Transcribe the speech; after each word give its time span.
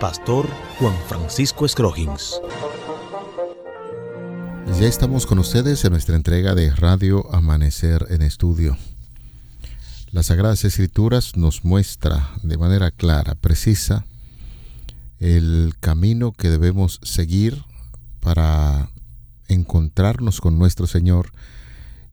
Pastor 0.00 0.48
Juan 0.78 0.94
Francisco 1.08 1.66
Scroggins. 1.66 2.40
Ya 4.78 4.86
estamos 4.86 5.26
con 5.26 5.40
ustedes 5.40 5.84
en 5.84 5.90
nuestra 5.90 6.14
entrega 6.14 6.54
de 6.54 6.70
Radio 6.70 7.26
Amanecer 7.34 8.06
en 8.08 8.22
Estudio. 8.22 8.76
Las 10.12 10.26
Sagradas 10.26 10.64
Escrituras 10.64 11.36
nos 11.36 11.64
muestra 11.64 12.30
de 12.44 12.56
manera 12.56 12.92
clara, 12.92 13.34
precisa, 13.34 14.06
el 15.18 15.74
camino 15.80 16.30
que 16.30 16.48
debemos 16.48 17.00
seguir 17.02 17.64
para 18.20 18.90
encontrarnos 19.48 20.40
con 20.40 20.60
nuestro 20.60 20.86
Señor. 20.86 21.32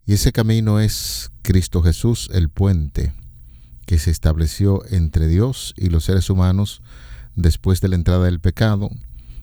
Y 0.08 0.14
ese 0.14 0.32
camino 0.32 0.80
es 0.80 1.30
Cristo 1.44 1.84
Jesús, 1.84 2.32
el 2.34 2.50
puente 2.50 3.14
que 3.86 4.00
se 4.00 4.10
estableció 4.10 4.84
entre 4.90 5.28
Dios 5.28 5.76
y 5.78 5.90
los 5.90 6.06
seres 6.06 6.32
humanos 6.32 6.82
después 7.36 7.82
de 7.82 7.90
la 7.90 7.96
entrada 7.96 8.26
del 8.26 8.40
pecado. 8.40 8.90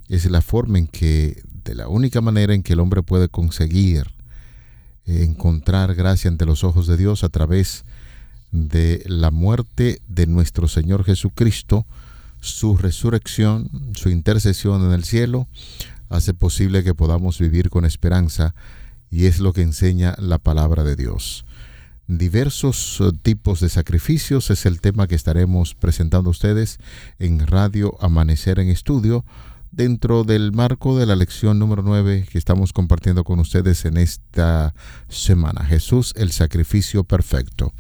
Es 0.08 0.30
la 0.30 0.42
forma 0.42 0.78
en 0.78 0.86
que, 0.86 1.42
de 1.64 1.74
la 1.74 1.88
única 1.88 2.20
manera 2.20 2.54
en 2.54 2.62
que 2.62 2.74
el 2.74 2.80
hombre 2.80 3.02
puede 3.02 3.28
conseguir 3.28 4.10
eh, 5.06 5.24
encontrar 5.24 5.94
gracia 5.94 6.30
ante 6.30 6.46
los 6.46 6.64
ojos 6.64 6.86
de 6.86 6.96
Dios 6.96 7.24
a 7.24 7.28
través 7.28 7.84
de 8.52 9.02
la 9.06 9.30
muerte 9.30 10.02
de 10.08 10.26
nuestro 10.26 10.68
Señor 10.68 11.04
Jesucristo, 11.04 11.86
su 12.40 12.76
resurrección, 12.76 13.70
su 13.94 14.10
intercesión 14.10 14.84
en 14.84 14.92
el 14.92 15.04
cielo, 15.04 15.48
hace 16.10 16.34
posible 16.34 16.84
que 16.84 16.94
podamos 16.94 17.38
vivir 17.38 17.70
con 17.70 17.84
esperanza 17.84 18.54
y 19.10 19.26
es 19.26 19.40
lo 19.40 19.52
que 19.52 19.62
enseña 19.62 20.14
la 20.18 20.38
palabra 20.38 20.84
de 20.84 20.96
Dios. 20.96 21.44
Diversos 22.18 22.98
eh, 23.00 23.10
tipos 23.22 23.60
de 23.60 23.70
sacrificios 23.70 24.50
es 24.50 24.66
el 24.66 24.82
tema 24.82 25.06
que 25.06 25.14
estaremos 25.14 25.74
presentando 25.74 26.28
a 26.28 26.32
ustedes 26.32 26.78
en 27.18 27.46
Radio 27.46 27.96
Amanecer 28.02 28.58
en 28.58 28.68
Estudio 28.68 29.24
dentro 29.70 30.22
del 30.22 30.52
marco 30.52 30.98
de 30.98 31.06
la 31.06 31.16
lección 31.16 31.58
número 31.58 31.82
9 31.82 32.26
que 32.30 32.36
estamos 32.36 32.74
compartiendo 32.74 33.24
con 33.24 33.38
ustedes 33.38 33.86
en 33.86 33.96
esta 33.96 34.74
semana. 35.08 35.64
Jesús, 35.64 36.12
el 36.18 36.32
sacrificio 36.32 37.02
perfecto. 37.04 37.72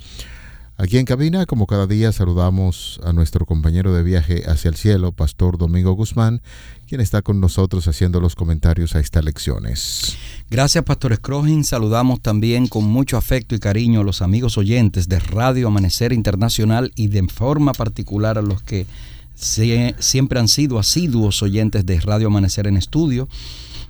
Aquí 0.78 0.98
en 0.98 1.04
cabina, 1.04 1.46
como 1.46 1.66
cada 1.66 1.86
día, 1.86 2.12
saludamos 2.12 2.98
a 3.04 3.12
nuestro 3.12 3.46
compañero 3.46 3.94
de 3.94 4.02
viaje 4.02 4.42
hacia 4.46 4.68
el 4.68 4.74
cielo, 4.74 5.12
Pastor 5.12 5.58
Domingo 5.58 5.92
Guzmán, 5.92 6.40
quien 6.88 7.00
está 7.00 7.22
con 7.22 7.40
nosotros 7.40 7.86
haciendo 7.88 8.20
los 8.20 8.34
comentarios 8.34 8.96
a 8.96 9.00
estas 9.00 9.24
lecciones. 9.24 10.16
Gracias, 10.50 10.82
Pastor 10.84 11.14
Scrogin. 11.14 11.64
Saludamos 11.64 12.20
también 12.20 12.68
con 12.68 12.84
mucho 12.84 13.16
afecto 13.16 13.54
y 13.54 13.58
cariño 13.58 14.00
a 14.00 14.04
los 14.04 14.22
amigos 14.22 14.58
oyentes 14.58 15.08
de 15.08 15.20
Radio 15.20 15.68
Amanecer 15.68 16.12
Internacional 16.12 16.90
y 16.96 17.08
de 17.08 17.22
forma 17.28 17.72
particular 17.72 18.38
a 18.38 18.42
los 18.42 18.62
que 18.62 18.86
siempre 19.34 20.40
han 20.40 20.48
sido 20.48 20.78
asiduos 20.78 21.42
oyentes 21.42 21.86
de 21.86 22.00
Radio 22.00 22.28
Amanecer 22.28 22.66
en 22.66 22.76
Estudio 22.76 23.28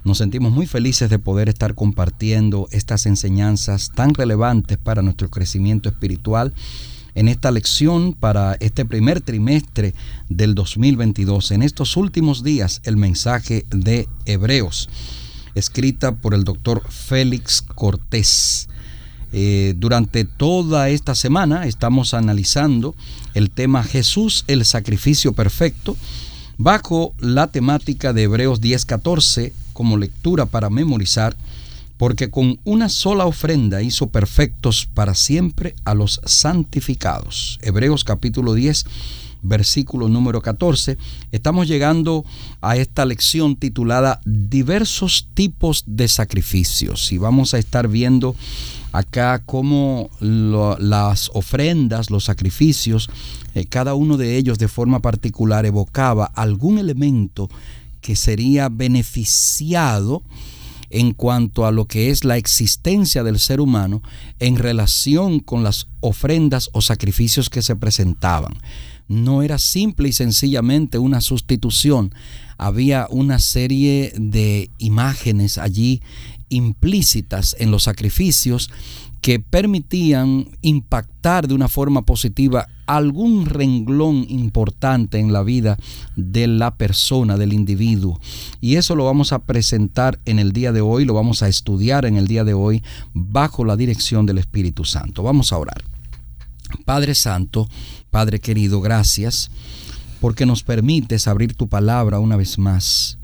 nos 0.04 0.18
sentimos 0.18 0.52
muy 0.52 0.66
felices 0.66 1.08
de 1.10 1.18
poder 1.18 1.48
estar 1.48 1.74
compartiendo 1.74 2.68
estas 2.72 3.06
enseñanzas 3.06 3.92
tan 3.94 4.14
relevantes 4.14 4.78
para 4.78 5.02
nuestro 5.02 5.30
crecimiento 5.30 5.88
espiritual 5.88 6.52
en 7.14 7.28
esta 7.28 7.50
lección 7.50 8.14
para 8.14 8.56
este 8.60 8.84
primer 8.84 9.20
trimestre 9.20 9.94
del 10.28 10.54
2022. 10.54 11.52
En 11.52 11.62
estos 11.62 11.96
últimos 11.96 12.42
días, 12.42 12.80
el 12.84 12.96
mensaje 12.96 13.64
de 13.70 14.08
Hebreos, 14.24 14.88
escrita 15.54 16.16
por 16.16 16.34
el 16.34 16.44
doctor 16.44 16.82
Félix 16.88 17.62
Cortés. 17.62 18.68
Eh, 19.34 19.74
durante 19.76 20.24
toda 20.24 20.90
esta 20.90 21.14
semana 21.14 21.66
estamos 21.66 22.12
analizando 22.12 22.94
el 23.34 23.50
tema 23.50 23.82
Jesús, 23.82 24.44
el 24.46 24.64
sacrificio 24.64 25.32
perfecto, 25.32 25.96
bajo 26.58 27.14
la 27.18 27.46
temática 27.46 28.12
de 28.12 28.24
Hebreos 28.24 28.60
10:14 28.60 29.52
como 29.72 29.96
lectura 29.96 30.46
para 30.46 30.70
memorizar, 30.70 31.36
porque 31.96 32.30
con 32.30 32.58
una 32.64 32.88
sola 32.88 33.26
ofrenda 33.26 33.82
hizo 33.82 34.08
perfectos 34.08 34.88
para 34.92 35.14
siempre 35.14 35.74
a 35.84 35.94
los 35.94 36.20
santificados. 36.24 37.58
Hebreos 37.62 38.04
capítulo 38.04 38.54
10, 38.54 38.86
versículo 39.42 40.08
número 40.08 40.40
14. 40.40 40.96
Estamos 41.32 41.68
llegando 41.68 42.24
a 42.60 42.76
esta 42.76 43.04
lección 43.04 43.56
titulada 43.56 44.20
Diversos 44.24 45.28
tipos 45.34 45.84
de 45.86 46.08
sacrificios 46.08 47.12
y 47.12 47.18
vamos 47.18 47.54
a 47.54 47.58
estar 47.58 47.88
viendo 47.88 48.34
acá 48.92 49.42
cómo 49.44 50.10
las 50.20 51.30
ofrendas, 51.34 52.10
los 52.10 52.24
sacrificios, 52.24 53.10
eh, 53.54 53.66
cada 53.66 53.94
uno 53.94 54.16
de 54.16 54.36
ellos 54.36 54.58
de 54.58 54.68
forma 54.68 55.00
particular 55.00 55.66
evocaba 55.66 56.26
algún 56.34 56.78
elemento 56.78 57.48
que 58.02 58.16
sería 58.16 58.68
beneficiado 58.68 60.22
en 60.90 61.14
cuanto 61.14 61.64
a 61.64 61.72
lo 61.72 61.86
que 61.86 62.10
es 62.10 62.24
la 62.24 62.36
existencia 62.36 63.22
del 63.22 63.38
ser 63.38 63.60
humano 63.60 64.02
en 64.40 64.56
relación 64.56 65.40
con 65.40 65.64
las 65.64 65.88
ofrendas 66.00 66.68
o 66.72 66.82
sacrificios 66.82 67.48
que 67.48 67.62
se 67.62 67.74
presentaban. 67.76 68.52
No 69.08 69.42
era 69.42 69.58
simple 69.58 70.10
y 70.10 70.12
sencillamente 70.12 70.98
una 70.98 71.22
sustitución, 71.22 72.14
había 72.58 73.06
una 73.10 73.38
serie 73.38 74.12
de 74.16 74.70
imágenes 74.78 75.56
allí 75.56 76.02
implícitas 76.50 77.56
en 77.58 77.70
los 77.70 77.84
sacrificios 77.84 78.70
que 79.22 79.38
permitían 79.38 80.48
impactar 80.62 81.46
de 81.46 81.54
una 81.54 81.68
forma 81.68 82.02
positiva 82.02 82.68
algún 82.86 83.46
renglón 83.46 84.26
importante 84.28 85.20
en 85.20 85.32
la 85.32 85.44
vida 85.44 85.78
de 86.16 86.48
la 86.48 86.74
persona, 86.74 87.38
del 87.38 87.52
individuo. 87.52 88.20
Y 88.60 88.74
eso 88.76 88.96
lo 88.96 89.04
vamos 89.04 89.32
a 89.32 89.38
presentar 89.38 90.18
en 90.24 90.40
el 90.40 90.52
día 90.52 90.72
de 90.72 90.80
hoy, 90.80 91.04
lo 91.04 91.14
vamos 91.14 91.44
a 91.44 91.48
estudiar 91.48 92.04
en 92.04 92.16
el 92.16 92.26
día 92.26 92.42
de 92.42 92.52
hoy 92.52 92.82
bajo 93.14 93.64
la 93.64 93.76
dirección 93.76 94.26
del 94.26 94.38
Espíritu 94.38 94.84
Santo. 94.84 95.22
Vamos 95.22 95.52
a 95.52 95.58
orar. 95.58 95.84
Padre 96.84 97.14
Santo, 97.14 97.68
Padre 98.10 98.40
querido, 98.40 98.80
gracias 98.80 99.52
porque 100.20 100.46
nos 100.46 100.64
permites 100.64 101.28
abrir 101.28 101.54
tu 101.54 101.68
palabra 101.68 102.18
una 102.18 102.36
vez 102.36 102.58
más. 102.58 103.18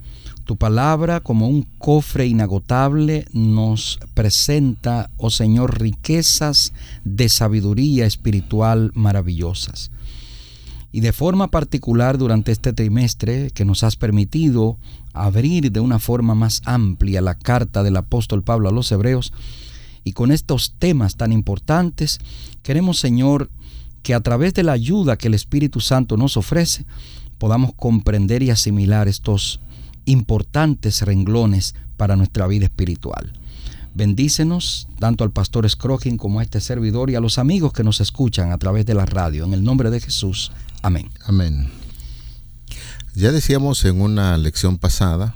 Tu 0.48 0.56
palabra 0.56 1.20
como 1.20 1.46
un 1.46 1.66
cofre 1.76 2.26
inagotable 2.26 3.26
nos 3.34 4.00
presenta, 4.14 5.10
oh 5.18 5.28
Señor, 5.28 5.78
riquezas 5.78 6.72
de 7.04 7.28
sabiduría 7.28 8.06
espiritual 8.06 8.90
maravillosas. 8.94 9.90
Y 10.90 11.00
de 11.00 11.12
forma 11.12 11.48
particular 11.48 12.16
durante 12.16 12.50
este 12.50 12.72
trimestre 12.72 13.50
que 13.50 13.66
nos 13.66 13.82
has 13.82 13.96
permitido 13.96 14.78
abrir 15.12 15.70
de 15.70 15.80
una 15.80 15.98
forma 15.98 16.34
más 16.34 16.62
amplia 16.64 17.20
la 17.20 17.34
carta 17.34 17.82
del 17.82 17.98
apóstol 17.98 18.42
Pablo 18.42 18.70
a 18.70 18.72
los 18.72 18.90
hebreos, 18.90 19.34
y 20.02 20.12
con 20.12 20.32
estos 20.32 20.72
temas 20.78 21.16
tan 21.16 21.30
importantes, 21.30 22.20
queremos 22.62 22.98
Señor 22.98 23.50
que 24.02 24.14
a 24.14 24.22
través 24.22 24.54
de 24.54 24.62
la 24.62 24.72
ayuda 24.72 25.18
que 25.18 25.28
el 25.28 25.34
Espíritu 25.34 25.80
Santo 25.80 26.16
nos 26.16 26.38
ofrece, 26.38 26.86
podamos 27.36 27.74
comprender 27.74 28.42
y 28.42 28.48
asimilar 28.48 29.08
estos 29.08 29.60
importantes 30.08 31.02
renglones 31.02 31.74
para 31.96 32.16
nuestra 32.16 32.46
vida 32.46 32.64
espiritual. 32.64 33.32
Bendícenos 33.94 34.88
tanto 34.98 35.24
al 35.24 35.32
pastor 35.32 35.68
Scrogin 35.68 36.16
como 36.16 36.40
a 36.40 36.42
este 36.42 36.60
servidor 36.60 37.10
y 37.10 37.14
a 37.14 37.20
los 37.20 37.38
amigos 37.38 37.72
que 37.72 37.84
nos 37.84 38.00
escuchan 38.00 38.52
a 38.52 38.58
través 38.58 38.86
de 38.86 38.94
la 38.94 39.06
radio. 39.06 39.44
En 39.44 39.54
el 39.54 39.64
nombre 39.64 39.90
de 39.90 40.00
Jesús. 40.00 40.52
Amén. 40.82 41.10
Amén. 41.24 41.68
Ya 43.14 43.32
decíamos 43.32 43.84
en 43.84 44.00
una 44.00 44.38
lección 44.38 44.78
pasada 44.78 45.34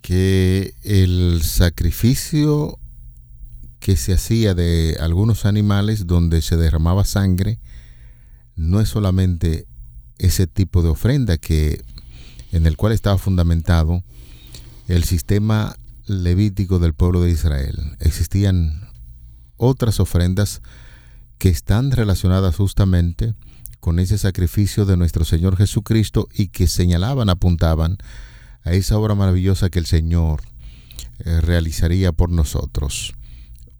que 0.00 0.74
el 0.82 1.42
sacrificio 1.42 2.78
que 3.78 3.96
se 3.96 4.14
hacía 4.14 4.54
de 4.54 4.96
algunos 5.00 5.44
animales 5.44 6.06
donde 6.06 6.42
se 6.42 6.56
derramaba 6.56 7.04
sangre 7.04 7.58
no 8.56 8.80
es 8.80 8.88
solamente 8.88 9.66
ese 10.18 10.46
tipo 10.46 10.82
de 10.82 10.90
ofrenda 10.90 11.38
que 11.38 11.82
en 12.52 12.66
el 12.66 12.76
cual 12.76 12.92
estaba 12.92 13.18
fundamentado 13.18 14.02
el 14.88 15.04
sistema 15.04 15.76
levítico 16.06 16.78
del 16.78 16.94
pueblo 16.94 17.22
de 17.22 17.30
Israel. 17.30 17.76
Existían 18.00 18.88
otras 19.56 20.00
ofrendas 20.00 20.62
que 21.38 21.48
están 21.48 21.90
relacionadas 21.90 22.56
justamente 22.56 23.34
con 23.78 23.98
ese 23.98 24.18
sacrificio 24.18 24.84
de 24.84 24.96
nuestro 24.96 25.24
Señor 25.24 25.56
Jesucristo 25.56 26.28
y 26.34 26.48
que 26.48 26.66
señalaban, 26.66 27.30
apuntaban 27.30 27.98
a 28.62 28.72
esa 28.72 28.98
obra 28.98 29.14
maravillosa 29.14 29.70
que 29.70 29.78
el 29.78 29.86
Señor 29.86 30.42
eh, 31.20 31.40
realizaría 31.40 32.12
por 32.12 32.30
nosotros. 32.30 33.14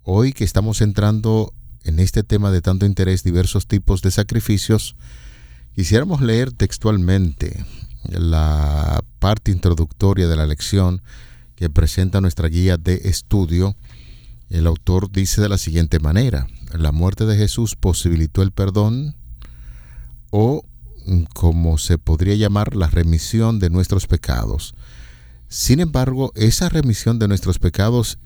Hoy 0.02 0.32
que 0.32 0.44
estamos 0.44 0.81
entrando 0.81 1.52
en 1.84 1.99
este 1.99 2.23
tema 2.23 2.50
de 2.50 2.62
tanto 2.62 2.87
interés, 2.87 3.23
diversos 3.23 3.66
tipos 3.66 4.02
de 4.02 4.11
sacrificios, 4.11 4.96
quisiéramos 5.75 6.20
leer 6.20 6.52
textualmente 6.52 7.64
la 8.05 9.02
parte 9.19 9.50
introductoria 9.50 10.29
de 10.29 10.37
la 10.37 10.47
lección 10.47 11.02
que 11.56 11.70
presenta 11.70 12.20
nuestra 12.20 12.49
guía 12.49 12.76
de 12.76 13.02
estudio. 13.05 13.76
El 14.49 14.67
autor 14.67 15.11
dice 15.11 15.41
de 15.41 15.49
la 15.49 15.58
siguiente 15.58 15.99
manera, 15.99 16.47
la 16.73 16.93
muerte 16.93 17.26
de 17.26 17.37
Jesús 17.37 17.76
posibilitó 17.76 18.43
el 18.43 18.52
perdón 18.52 19.17
o 20.31 20.64
como 21.35 21.79
se 21.79 21.99
podría 21.99 22.35
llamar 22.35 22.76
la 22.76 22.87
remisión 22.87 23.58
de 23.58 23.70
nuestros 23.70 24.06
pecados. 24.06 24.75
Sin 25.49 25.81
embargo, 25.81 26.32
esa 26.35 26.69
remisión 26.69 27.19
de 27.19 27.29
nuestros 27.29 27.58
pecados 27.58 28.19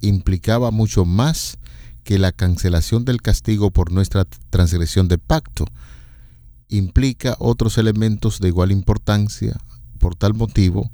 implicaba 0.00 0.70
mucho 0.70 1.04
más 1.04 1.58
que 2.04 2.18
la 2.18 2.32
cancelación 2.32 3.04
del 3.04 3.22
castigo 3.22 3.70
por 3.70 3.92
nuestra 3.92 4.24
transgresión 4.50 5.08
de 5.08 5.18
pacto. 5.18 5.66
Implica 6.72 7.36
otros 7.38 7.76
elementos 7.76 8.40
de 8.40 8.48
igual 8.48 8.72
importancia. 8.72 9.58
Por 9.98 10.14
tal 10.14 10.32
motivo, 10.32 10.90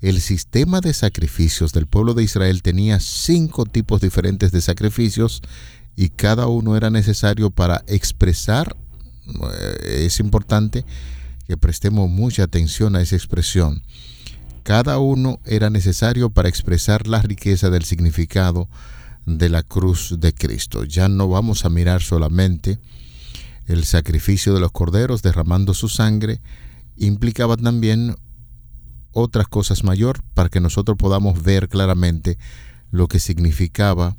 el 0.00 0.20
sistema 0.20 0.80
de 0.80 0.92
sacrificios 0.92 1.72
del 1.72 1.86
pueblo 1.86 2.14
de 2.14 2.24
Israel 2.24 2.62
tenía 2.62 2.98
cinco 2.98 3.64
tipos 3.64 4.00
diferentes 4.00 4.50
de 4.50 4.60
sacrificios 4.60 5.40
y 5.94 6.08
cada 6.08 6.48
uno 6.48 6.76
era 6.76 6.90
necesario 6.90 7.50
para 7.50 7.84
expresar, 7.86 8.76
eh, 9.26 10.04
es 10.04 10.18
importante 10.18 10.84
que 11.46 11.56
prestemos 11.56 12.10
mucha 12.10 12.42
atención 12.42 12.96
a 12.96 13.02
esa 13.02 13.14
expresión, 13.14 13.84
cada 14.64 14.98
uno 14.98 15.38
era 15.44 15.70
necesario 15.70 16.28
para 16.28 16.48
expresar 16.48 17.06
la 17.06 17.22
riqueza 17.22 17.70
del 17.70 17.84
significado 17.84 18.68
de 19.26 19.48
la 19.48 19.62
cruz 19.62 20.16
de 20.18 20.34
Cristo. 20.34 20.84
Ya 20.84 21.08
no 21.08 21.28
vamos 21.28 21.64
a 21.64 21.70
mirar 21.70 22.02
solamente 22.02 22.78
el 23.66 23.84
sacrificio 23.84 24.54
de 24.54 24.60
los 24.60 24.72
corderos 24.72 25.22
derramando 25.22 25.74
su 25.74 25.88
sangre, 25.88 26.40
implicaba 26.96 27.56
también 27.56 28.16
otras 29.12 29.48
cosas 29.48 29.84
mayor 29.84 30.22
para 30.34 30.48
que 30.48 30.60
nosotros 30.60 30.96
podamos 30.98 31.42
ver 31.42 31.68
claramente 31.68 32.38
lo 32.90 33.08
que 33.08 33.20
significaba 33.20 34.16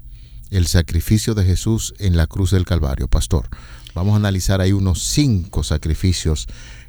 el 0.51 0.67
sacrificio 0.67 1.33
de 1.33 1.43
Jesús 1.43 1.93
en 1.99 2.17
la 2.17 2.27
cruz 2.27 2.51
del 2.51 2.65
Calvario. 2.65 3.07
Pastor, 3.07 3.49
vamos 3.93 4.13
a 4.13 4.17
analizar 4.17 4.61
ahí 4.61 4.71
unos 4.71 5.03
cinco 5.03 5.63
sacrificios 5.63 6.47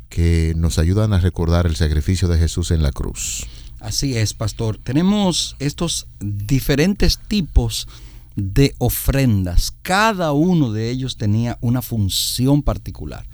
que 0.08 0.55
nos 0.56 0.79
ayudan 0.79 1.12
a 1.12 1.20
recordar 1.20 1.67
el 1.67 1.76
sacrificio 1.76 2.29
de 2.29 2.38
Jesús 2.38 2.70
en 2.70 2.82
la 2.82 2.93
cruz. 2.93 3.47
Así 3.81 4.17
es, 4.17 4.35
pastor. 4.35 4.79
Tenemos 4.79 5.56
estos 5.58 6.06
diferentes 6.20 7.19
tipos 7.19 7.88
de 8.36 8.74
ofrendas. 8.78 9.72
Cada 9.82 10.32
uno 10.32 10.72
de 10.72 10.90
ellos 10.90 11.16
tenía 11.16 11.58
una 11.60 11.82
función 11.82 12.62
particular. 12.62 13.26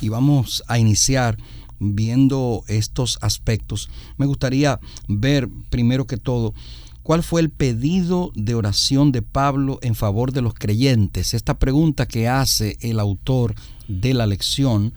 Y 0.00 0.08
vamos 0.10 0.62
a 0.68 0.78
iniciar 0.78 1.36
viendo 1.80 2.62
estos 2.68 3.18
aspectos. 3.20 3.90
Me 4.16 4.26
gustaría 4.26 4.78
ver 5.08 5.48
primero 5.70 6.06
que 6.06 6.16
todo 6.16 6.54
¿Cuál 7.04 7.22
fue 7.22 7.42
el 7.42 7.50
pedido 7.50 8.32
de 8.34 8.54
oración 8.54 9.12
de 9.12 9.20
Pablo 9.20 9.78
en 9.82 9.94
favor 9.94 10.32
de 10.32 10.40
los 10.40 10.54
creyentes? 10.54 11.34
Esta 11.34 11.58
pregunta 11.58 12.06
que 12.08 12.28
hace 12.28 12.78
el 12.80 12.98
autor 12.98 13.54
de 13.88 14.14
la 14.14 14.26
lección, 14.26 14.94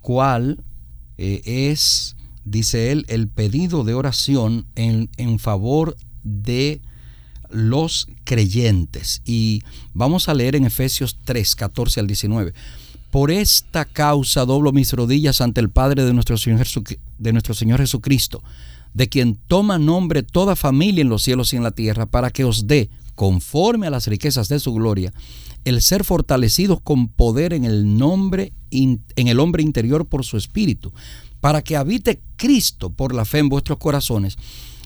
¿cuál 0.00 0.62
eh, 1.18 1.42
es, 1.44 2.14
dice 2.44 2.92
él, 2.92 3.04
el 3.08 3.26
pedido 3.26 3.82
de 3.82 3.94
oración 3.94 4.66
en, 4.76 5.10
en 5.16 5.40
favor 5.40 5.96
de 6.22 6.82
los 7.50 8.08
creyentes? 8.24 9.22
Y 9.24 9.62
vamos 9.92 10.28
a 10.28 10.34
leer 10.34 10.56
en 10.56 10.64
Efesios 10.64 11.18
3, 11.24 11.54
14 11.54 12.00
al 12.00 12.06
19. 12.06 12.52
Por 13.10 13.30
esta 13.30 13.84
causa 13.84 14.44
doblo 14.44 14.72
mis 14.72 14.92
rodillas 14.92 15.40
ante 15.40 15.60
el 15.60 15.70
Padre 15.70 16.04
de 16.04 16.12
nuestro 16.12 16.38
Señor, 16.38 16.66
de 17.18 17.32
nuestro 17.32 17.54
Señor 17.54 17.80
Jesucristo 17.80 18.42
de 18.94 19.08
quien 19.08 19.36
toma 19.46 19.78
nombre 19.78 20.22
toda 20.22 20.56
familia 20.56 21.02
en 21.02 21.08
los 21.08 21.22
cielos 21.22 21.52
y 21.52 21.56
en 21.56 21.62
la 21.62 21.70
tierra, 21.70 22.06
para 22.06 22.30
que 22.30 22.44
os 22.44 22.66
dé, 22.66 22.90
conforme 23.14 23.86
a 23.86 23.90
las 23.90 24.06
riquezas 24.06 24.48
de 24.48 24.58
su 24.58 24.72
gloria, 24.72 25.12
el 25.64 25.82
ser 25.82 26.04
fortalecidos 26.04 26.80
con 26.80 27.08
poder 27.08 27.52
en 27.52 27.64
el 27.64 27.98
nombre 27.98 28.52
en 28.70 29.00
el 29.16 29.40
hombre 29.40 29.62
interior 29.62 30.06
por 30.06 30.24
su 30.24 30.36
espíritu, 30.36 30.92
para 31.40 31.62
que 31.62 31.76
habite 31.76 32.20
Cristo 32.36 32.90
por 32.90 33.14
la 33.14 33.24
fe 33.24 33.38
en 33.38 33.48
vuestros 33.48 33.78
corazones, 33.78 34.38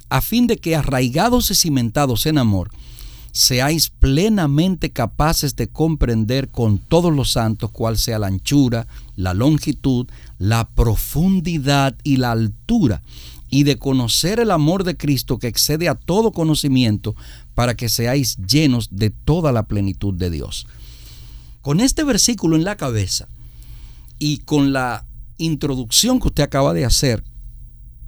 a 0.09 0.21
fin 0.21 0.47
de 0.47 0.59
que 0.59 0.77
arraigados 0.77 1.51
y 1.51 1.55
cimentados 1.55 2.27
en 2.27 2.39
amor, 2.39 2.71
seáis 3.33 3.91
plenamente 3.91 4.91
capaces 4.91 5.57
de 5.57 5.67
comprender 5.69 6.49
con 6.51 6.79
todos 6.79 7.13
los 7.13 7.33
santos 7.33 7.71
cuál 7.73 7.99
sea 7.99 8.21
la 8.21 8.29
anchura, 8.29 8.87
la 9.17 9.35
longitud, 9.35 10.07
la 10.39 10.69
profundidad 10.69 11.97
y 12.05 12.17
la 12.19 12.31
altura 12.31 13.03
y 13.51 13.65
de 13.65 13.79
conocer 13.79 14.41
el 14.41 14.51
amor 14.51 14.85
de 14.85 14.97
Cristo 14.97 15.39
que 15.39 15.49
excede 15.49 15.89
a 15.89 15.95
todo 15.95 16.33
conocimiento 16.33 17.15
para 17.55 17.77
que 17.77 17.89
seáis 17.89 18.37
llenos 18.37 18.89
de 18.91 19.11
toda 19.11 19.53
la 19.53 19.65
plenitud 19.65 20.15
de 20.15 20.31
Dios. 20.31 20.67
Con 21.61 21.81
este 21.81 22.05
versículo 22.05 22.57
en 22.57 22.65
la 22.65 22.77
cabeza 22.77 23.27
y 24.19 24.39
con 24.39 24.73
la 24.73 25.05
introducción 25.39 26.21
que 26.21 26.29
usted 26.29 26.43
acaba 26.43 26.73
de 26.73 26.85
hacer 26.85 27.25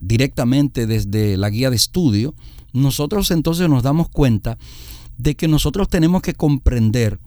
directamente 0.01 0.87
desde 0.87 1.37
la 1.37 1.51
guía 1.51 1.71
de 1.71 1.77
estudio, 1.77 2.35
nosotros 2.73 3.31
entonces 3.31 3.69
nos 3.69 3.83
damos 3.83 4.09
cuenta 4.09 4.59
de 5.19 5.35
que 5.35 5.49
nosotros 5.49 5.89
tenemos 5.89 6.23
que 6.23 6.35
comprender 6.35 7.19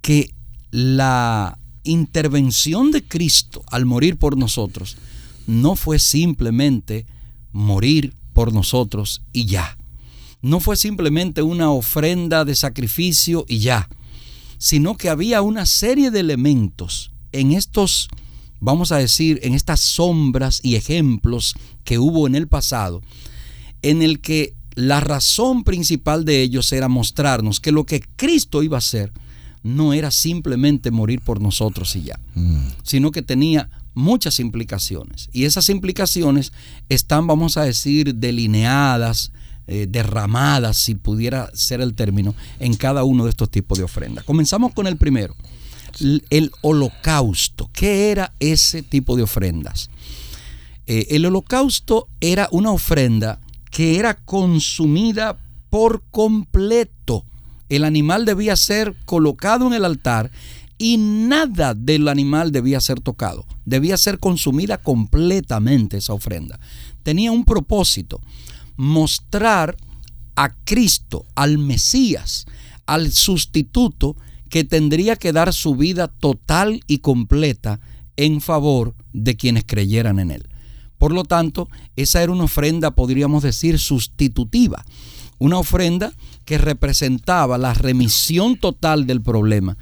que 0.00 0.34
la 0.70 1.58
intervención 1.84 2.90
de 2.90 3.02
Cristo 3.02 3.62
al 3.70 3.86
morir 3.86 4.18
por 4.18 4.36
nosotros 4.36 4.96
no 5.46 5.76
fue 5.76 5.98
simplemente 5.98 7.06
morir 7.52 8.14
por 8.32 8.52
nosotros 8.52 9.22
y 9.32 9.46
ya. 9.46 9.76
No 10.42 10.60
fue 10.60 10.76
simplemente 10.76 11.42
una 11.42 11.70
ofrenda 11.70 12.44
de 12.44 12.54
sacrificio 12.54 13.44
y 13.48 13.58
ya, 13.58 13.88
sino 14.58 14.96
que 14.96 15.08
había 15.08 15.42
una 15.42 15.66
serie 15.66 16.10
de 16.10 16.20
elementos 16.20 17.10
en 17.32 17.52
estos, 17.52 18.08
vamos 18.60 18.92
a 18.92 18.98
decir, 18.98 19.40
en 19.42 19.54
estas 19.54 19.80
sombras 19.80 20.60
y 20.62 20.76
ejemplos 20.76 21.54
que 21.84 21.98
hubo 21.98 22.26
en 22.26 22.34
el 22.34 22.48
pasado, 22.48 23.02
en 23.82 24.02
el 24.02 24.20
que 24.20 24.54
la 24.74 25.00
razón 25.00 25.64
principal 25.64 26.24
de 26.24 26.42
ellos 26.42 26.72
era 26.72 26.88
mostrarnos 26.88 27.60
que 27.60 27.72
lo 27.72 27.84
que 27.84 28.02
Cristo 28.16 28.62
iba 28.62 28.76
a 28.76 28.78
hacer 28.78 29.12
no 29.62 29.92
era 29.92 30.10
simplemente 30.10 30.90
morir 30.90 31.20
por 31.20 31.40
nosotros 31.40 31.94
y 31.96 32.02
ya, 32.02 32.18
mm. 32.34 32.60
sino 32.82 33.10
que 33.10 33.22
tenía 33.22 33.68
muchas 33.94 34.38
implicaciones. 34.38 35.28
Y 35.32 35.44
esas 35.44 35.68
implicaciones 35.68 36.52
están, 36.88 37.26
vamos 37.26 37.56
a 37.56 37.64
decir, 37.64 38.14
delineadas, 38.14 39.32
eh, 39.66 39.86
derramadas, 39.88 40.78
si 40.78 40.94
pudiera 40.94 41.50
ser 41.54 41.80
el 41.80 41.94
término, 41.94 42.34
en 42.60 42.74
cada 42.74 43.04
uno 43.04 43.24
de 43.24 43.30
estos 43.30 43.50
tipos 43.50 43.76
de 43.76 43.84
ofrendas. 43.84 44.24
Comenzamos 44.24 44.72
con 44.72 44.86
el 44.86 44.96
primero, 44.96 45.34
el 46.00 46.52
holocausto. 46.62 47.70
¿Qué 47.72 48.10
era 48.10 48.32
ese 48.40 48.82
tipo 48.82 49.16
de 49.16 49.22
ofrendas? 49.22 49.90
Eh, 50.86 51.06
el 51.10 51.26
holocausto 51.26 52.08
era 52.20 52.48
una 52.50 52.70
ofrenda 52.70 53.40
que 53.70 53.98
era 53.98 54.14
consumida 54.14 55.38
por 55.70 56.02
completo. 56.10 57.24
El 57.68 57.84
animal 57.84 58.24
debía 58.24 58.56
ser 58.56 58.96
colocado 59.04 59.66
en 59.66 59.74
el 59.74 59.84
altar 59.84 60.30
y 60.78 60.96
nada 60.96 61.74
del 61.74 62.08
animal 62.08 62.52
debía 62.52 62.80
ser 62.80 63.00
tocado, 63.00 63.44
debía 63.66 63.96
ser 63.96 64.18
consumida 64.18 64.78
completamente 64.78 65.98
esa 65.98 66.14
ofrenda. 66.14 66.58
Tenía 67.02 67.32
un 67.32 67.44
propósito, 67.44 68.20
mostrar 68.76 69.76
a 70.36 70.54
Cristo, 70.64 71.26
al 71.34 71.58
Mesías, 71.58 72.46
al 72.86 73.12
sustituto 73.12 74.16
que 74.48 74.64
tendría 74.64 75.16
que 75.16 75.32
dar 75.32 75.52
su 75.52 75.76
vida 75.76 76.08
total 76.08 76.80
y 76.86 76.98
completa 76.98 77.80
en 78.16 78.40
favor 78.40 78.94
de 79.12 79.36
quienes 79.36 79.64
creyeran 79.64 80.18
en 80.18 80.30
él. 80.30 80.48
Por 80.98 81.12
lo 81.12 81.24
tanto, 81.24 81.68
esa 81.96 82.22
era 82.22 82.32
una 82.32 82.44
ofrenda, 82.44 82.90
podríamos 82.90 83.42
decir, 83.42 83.78
sustitutiva, 83.78 84.84
una 85.38 85.58
ofrenda 85.58 86.12
que 86.44 86.58
representaba 86.58 87.58
la 87.58 87.74
remisión 87.74 88.56
total 88.56 89.06
del 89.06 89.22
problema 89.22 89.76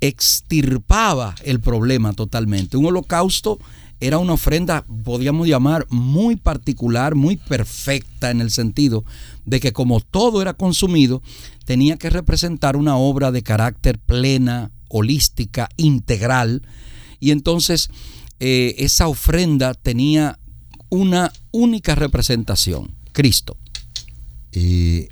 extirpaba 0.00 1.34
el 1.44 1.60
problema 1.60 2.12
totalmente. 2.12 2.76
Un 2.76 2.86
holocausto 2.86 3.58
era 4.06 4.18
una 4.18 4.34
ofrenda, 4.34 4.84
podríamos 5.02 5.48
llamar, 5.48 5.86
muy 5.88 6.36
particular, 6.36 7.14
muy 7.14 7.36
perfecta 7.36 8.30
en 8.30 8.42
el 8.42 8.50
sentido 8.50 9.02
de 9.46 9.60
que 9.60 9.72
como 9.72 10.00
todo 10.00 10.42
era 10.42 10.52
consumido, 10.52 11.22
tenía 11.64 11.96
que 11.96 12.10
representar 12.10 12.76
una 12.76 12.96
obra 12.96 13.32
de 13.32 13.42
carácter 13.42 13.98
plena, 13.98 14.70
holística, 14.88 15.70
integral, 15.78 16.66
y 17.18 17.30
entonces 17.30 17.88
eh, 18.40 18.74
esa 18.76 19.08
ofrenda 19.08 19.72
tenía 19.72 20.38
una 20.90 21.32
única 21.50 21.94
representación, 21.94 22.94
Cristo. 23.12 23.56
Y, 24.52 25.08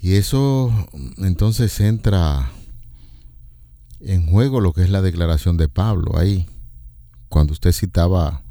y 0.00 0.14
eso 0.14 0.72
entonces 1.18 1.80
entra 1.80 2.52
en 3.98 4.26
juego 4.26 4.60
lo 4.60 4.72
que 4.72 4.82
es 4.82 4.90
la 4.90 5.02
declaración 5.02 5.56
de 5.56 5.68
Pablo 5.68 6.16
ahí, 6.16 6.46
cuando 7.32 7.54
usted 7.54 7.72
citaba 7.72 8.42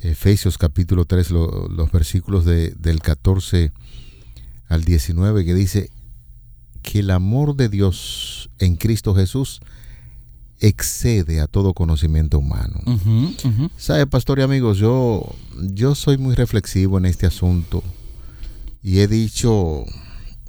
Efesios 0.00 0.56
capítulo 0.56 1.04
3, 1.04 1.30
los 1.30 1.92
versículos 1.92 2.46
de, 2.46 2.70
del 2.70 3.00
14 3.00 3.72
al 4.68 4.84
19, 4.84 5.44
que 5.44 5.52
dice 5.52 5.90
que 6.82 7.00
el 7.00 7.10
amor 7.10 7.56
de 7.56 7.68
Dios 7.68 8.48
en 8.58 8.76
Cristo 8.76 9.14
Jesús 9.14 9.60
excede 10.60 11.42
a 11.42 11.46
todo 11.46 11.74
conocimiento 11.74 12.38
humano. 12.38 12.80
¿Sabe, 13.76 14.06
pastor 14.06 14.38
y 14.38 14.42
amigos? 14.42 14.78
Yo, 14.78 15.22
yo 15.60 15.94
soy 15.94 16.16
muy 16.16 16.34
reflexivo 16.34 16.96
en 16.96 17.04
este 17.04 17.26
asunto 17.26 17.82
y 18.82 19.00
he 19.00 19.08
dicho, 19.08 19.84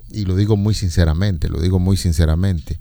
y 0.09 0.23
lo 0.23 0.37
digo 0.37 0.55
muy 0.55 0.73
sinceramente, 0.73 1.49
lo 1.49 1.59
digo 1.59 1.79
muy 1.79 1.97
sinceramente, 1.97 2.79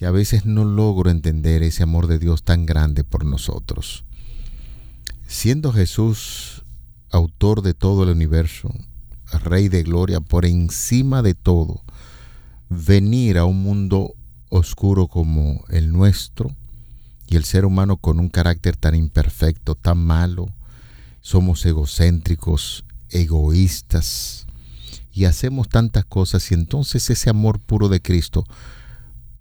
que 0.00 0.06
a 0.06 0.10
veces 0.10 0.46
no 0.46 0.64
logro 0.64 1.10
entender 1.10 1.62
ese 1.62 1.82
amor 1.82 2.06
de 2.06 2.18
Dios 2.18 2.42
tan 2.42 2.64
grande 2.64 3.04
por 3.04 3.26
nosotros. 3.26 4.06
Siendo 5.26 5.74
Jesús 5.74 6.64
autor 7.10 7.60
de 7.60 7.74
todo 7.74 8.04
el 8.04 8.08
universo, 8.08 8.72
Rey 9.30 9.68
de 9.68 9.82
Gloria, 9.82 10.20
por 10.20 10.46
encima 10.46 11.20
de 11.20 11.34
todo, 11.34 11.82
venir 12.70 13.36
a 13.36 13.44
un 13.44 13.62
mundo 13.62 14.14
oscuro 14.48 15.06
como 15.06 15.66
el 15.68 15.92
nuestro 15.92 16.50
y 17.26 17.36
el 17.36 17.44
ser 17.44 17.66
humano 17.66 17.98
con 17.98 18.20
un 18.20 18.30
carácter 18.30 18.76
tan 18.76 18.94
imperfecto, 18.94 19.74
tan 19.74 19.98
malo, 19.98 20.46
somos 21.20 21.66
egocéntricos, 21.66 22.86
egoístas 23.10 24.46
y 25.12 25.26
hacemos 25.26 25.68
tantas 25.68 26.06
cosas 26.06 26.50
y 26.50 26.54
entonces 26.54 27.10
ese 27.10 27.28
amor 27.28 27.60
puro 27.60 27.90
de 27.90 28.00
Cristo, 28.00 28.46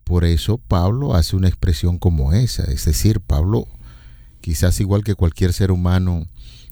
por 0.09 0.25
eso 0.25 0.57
Pablo 0.57 1.13
hace 1.13 1.35
una 1.35 1.49
expresión 1.49 1.99
como 1.99 2.33
esa, 2.33 2.63
es 2.63 2.85
decir, 2.85 3.19
Pablo 3.19 3.67
quizás 4.41 4.79
igual 4.79 5.03
que 5.03 5.13
cualquier 5.13 5.53
ser 5.53 5.71
humano, 5.71 6.25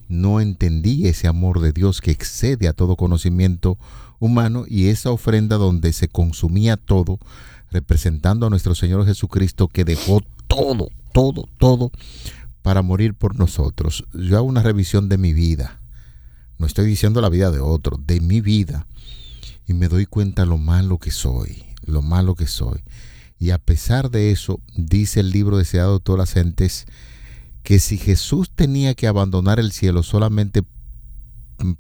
no 0.10 0.41
entendía 0.41 1.12
ese 1.12 1.27
amor 1.27 1.60
de 1.60 1.72
Dios 1.72 2.01
que 2.01 2.10
excede 2.10 2.67
a 2.67 2.74
todo 2.74 2.96
conocimiento 2.96 3.77
humano 4.17 4.65
y 4.67 4.88
esa 4.88 5.12
ofrenda 5.12 5.58
donde 5.58 5.94
se 5.94 6.08
consumía 6.08 6.77
todo, 6.77 7.20
representando 7.70 8.48
a 8.48 8.50
nuestro 8.50 8.74
Señor 8.74 9.06
Jesucristo 9.06 9.67
que 9.67 9.86
dejó 9.86 10.22
todo, 10.48 10.89
todo, 11.13 11.48
todo 11.60 11.91
para 12.63 12.82
morir 12.82 13.13
por 13.13 13.36
nosotros. 13.36 14.03
Yo 14.15 14.38
hago 14.38 14.48
una 14.48 14.63
revisión 14.63 15.10
de 15.10 15.20
mi 15.20 15.34
vida. 15.34 15.79
No 16.58 16.65
estoy 16.65 16.88
diciendo 16.88 17.22
la 17.22 17.29
vida 17.29 17.51
de 17.51 17.60
otro, 17.60 17.98
de 18.03 18.20
mi 18.20 18.41
vida. 18.41 18.88
Y 19.67 19.74
me 19.74 19.89
doy 19.89 20.08
cuenta 20.08 20.44
lo 20.48 20.58
malo 20.58 20.98
que 20.98 21.12
soy, 21.12 21.63
lo 21.86 22.01
malo 22.01 22.34
que 22.34 22.48
soy. 22.48 22.82
Y 23.39 23.51
a 23.51 23.60
pesar 23.60 24.10
de 24.10 24.32
eso, 24.32 24.62
dice 24.75 25.20
el 25.20 25.29
libro 25.29 25.58
deseado 25.58 26.00
de 26.00 26.03
todas 26.03 26.20
las 26.20 26.34
gentes, 26.34 26.86
que 27.63 27.79
si 27.79 27.98
Jesús 27.98 28.50
tenía 28.50 28.96
que 28.96 29.08
abandonar 29.08 29.60
el 29.60 29.72
cielo 29.72 30.01
solamente 30.01 30.63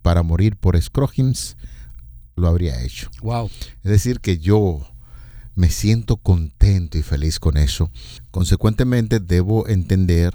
para 0.01 0.23
morir 0.23 0.55
por 0.55 0.79
Scrogims, 0.79 1.57
lo 2.35 2.47
habría 2.47 2.81
hecho. 2.83 3.09
Wow. 3.21 3.49
Es 3.83 3.91
decir, 3.91 4.19
que 4.19 4.37
yo 4.37 4.87
me 5.55 5.69
siento 5.69 6.17
contento 6.17 6.97
y 6.97 7.01
feliz 7.01 7.39
con 7.39 7.57
eso. 7.57 7.89
Consecuentemente, 8.29 9.19
debo 9.19 9.67
entender 9.67 10.33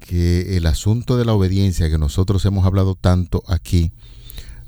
que 0.00 0.56
el 0.56 0.64
asunto 0.66 1.18
de 1.18 1.26
la 1.26 1.34
obediencia 1.34 1.90
que 1.90 1.98
nosotros 1.98 2.44
hemos 2.46 2.64
hablado 2.64 2.94
tanto 2.94 3.42
aquí, 3.46 3.92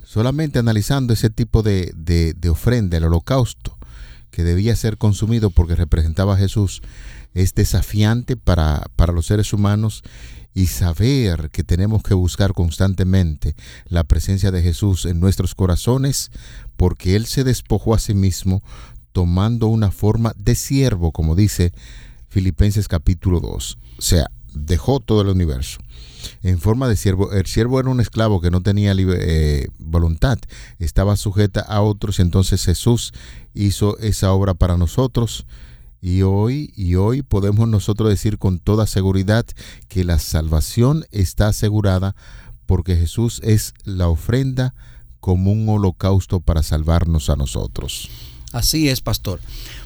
solamente 0.05 0.59
analizando 0.59 1.15
ese 1.15 1.31
tipo 1.31 1.63
de, 1.63 1.93
de 1.95 2.49
ofrenda, 2.51 2.99
el 2.99 3.05
holocausto, 3.05 3.79
que 4.31 4.45
debía 4.45 4.77
ser 4.77 4.99
consumido 4.99 5.51
porque 5.51 5.75
representaba 5.75 6.35
a 6.35 6.39
Jesús, 6.39 6.83
es 7.35 7.55
desafiante 7.55 8.37
para, 8.37 8.87
para 8.97 9.13
los 9.13 9.27
seres 9.27 9.53
humanos 9.53 10.03
y 10.55 10.67
saber 10.67 11.51
que 11.51 11.63
tenemos 11.63 12.03
que 12.03 12.15
buscar 12.15 12.53
constantemente 12.53 13.55
la 13.87 14.05
presencia 14.05 14.51
de 14.51 14.63
Jesús 14.63 15.05
en 15.07 15.21
nuestros 15.21 15.55
corazones, 15.55 16.31
porque 16.77 17.15
Él 17.17 17.27
se 17.27 17.45
despojó 17.45 17.95
a 17.95 17.99
sí 17.99 18.15
mismo 18.15 18.63
tomando 19.13 19.69
una 19.69 19.91
forma 19.91 20.33
de 20.37 20.55
siervo, 20.55 21.13
como 21.13 21.35
dice 21.35 21.73
Filipenses 22.29 22.89
capítulo 22.89 23.41
2. 23.41 23.79
O 23.99 24.03
sea, 24.03 24.31
dejó 24.53 25.01
todo 25.01 25.23
el 25.23 25.29
universo 25.29 25.81
en 26.43 26.59
forma 26.59 26.89
de 26.89 26.97
siervo. 26.97 27.33
El 27.33 27.47
siervo 27.47 27.81
era 27.81 27.91
un 27.91 28.01
esclavo 28.01 28.41
que 28.41 28.51
no 28.51 28.63
tenía 28.63 28.95
eh, 28.97 29.69
voluntad, 29.79 30.39
estaba 30.79 31.17
sujeta 31.17 31.61
a 31.61 31.83
otros, 31.83 32.21
entonces 32.21 32.65
Jesús 32.65 33.13
hizo 33.55 33.99
esa 33.99 34.33
obra 34.33 34.55
para 34.55 34.77
nosotros 34.77 35.47
y 36.01 36.23
hoy, 36.23 36.73
y 36.77 36.95
hoy 36.95 37.23
podemos 37.23 37.69
nosotros 37.69 38.09
decir 38.09 38.39
con 38.39 38.59
toda 38.59 38.87
seguridad 38.87 39.45
que 39.89 40.05
la 40.05 40.19
salvación 40.19 41.05
está 41.11 41.49
asegurada 41.49 42.15
porque 42.67 42.97
Jesús 42.97 43.41
es 43.45 43.75
la 43.85 44.09
ofrenda 44.09 44.75
como 45.19 45.53
un 45.53 45.69
holocausto 45.69 46.41
para 46.41 46.63
salvarnos 46.63 47.29
a 47.29 47.37
nosotros. 47.37 48.09
Así 48.53 48.89
es, 48.89 49.01
pastor. 49.01 49.41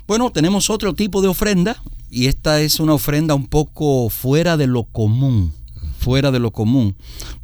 Bueno, 0.07 0.31
tenemos 0.31 0.71
otro 0.71 0.95
tipo 0.95 1.21
de 1.21 1.29
ofrenda 1.29 1.83
y 2.11 2.27
esta 2.27 2.61
es 2.61 2.81
una 2.81 2.95
ofrenda 2.95 3.35
un 3.35 3.47
poco 3.47 4.09
fuera 4.09 4.57
de 4.57 4.67
lo 4.67 4.85
común, 4.85 5.53
fuera 5.99 6.31
de 6.31 6.39
lo 6.39 6.51
común, 6.51 6.97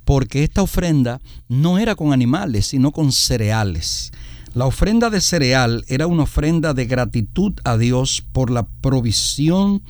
porque 0.05 0.45
esta 0.45 0.63
ofrenda 0.63 1.21
no 1.49 1.79
era 1.79 1.95
con 1.95 2.13
animales, 2.13 2.67
sino 2.67 2.93
con 2.93 3.13
cereales. 3.13 4.13
La 4.55 4.67
ofrenda 4.67 5.11
de 5.11 5.21
cereal 5.21 5.85
era 5.89 6.07
una 6.07 6.25
ofrenda 6.25 6.75
de 6.75 6.87
gratitud 6.87 7.53
a 7.65 7.77
Dios 7.77 8.25
por 8.33 8.51
la 8.51 8.65
provisión 8.65 9.83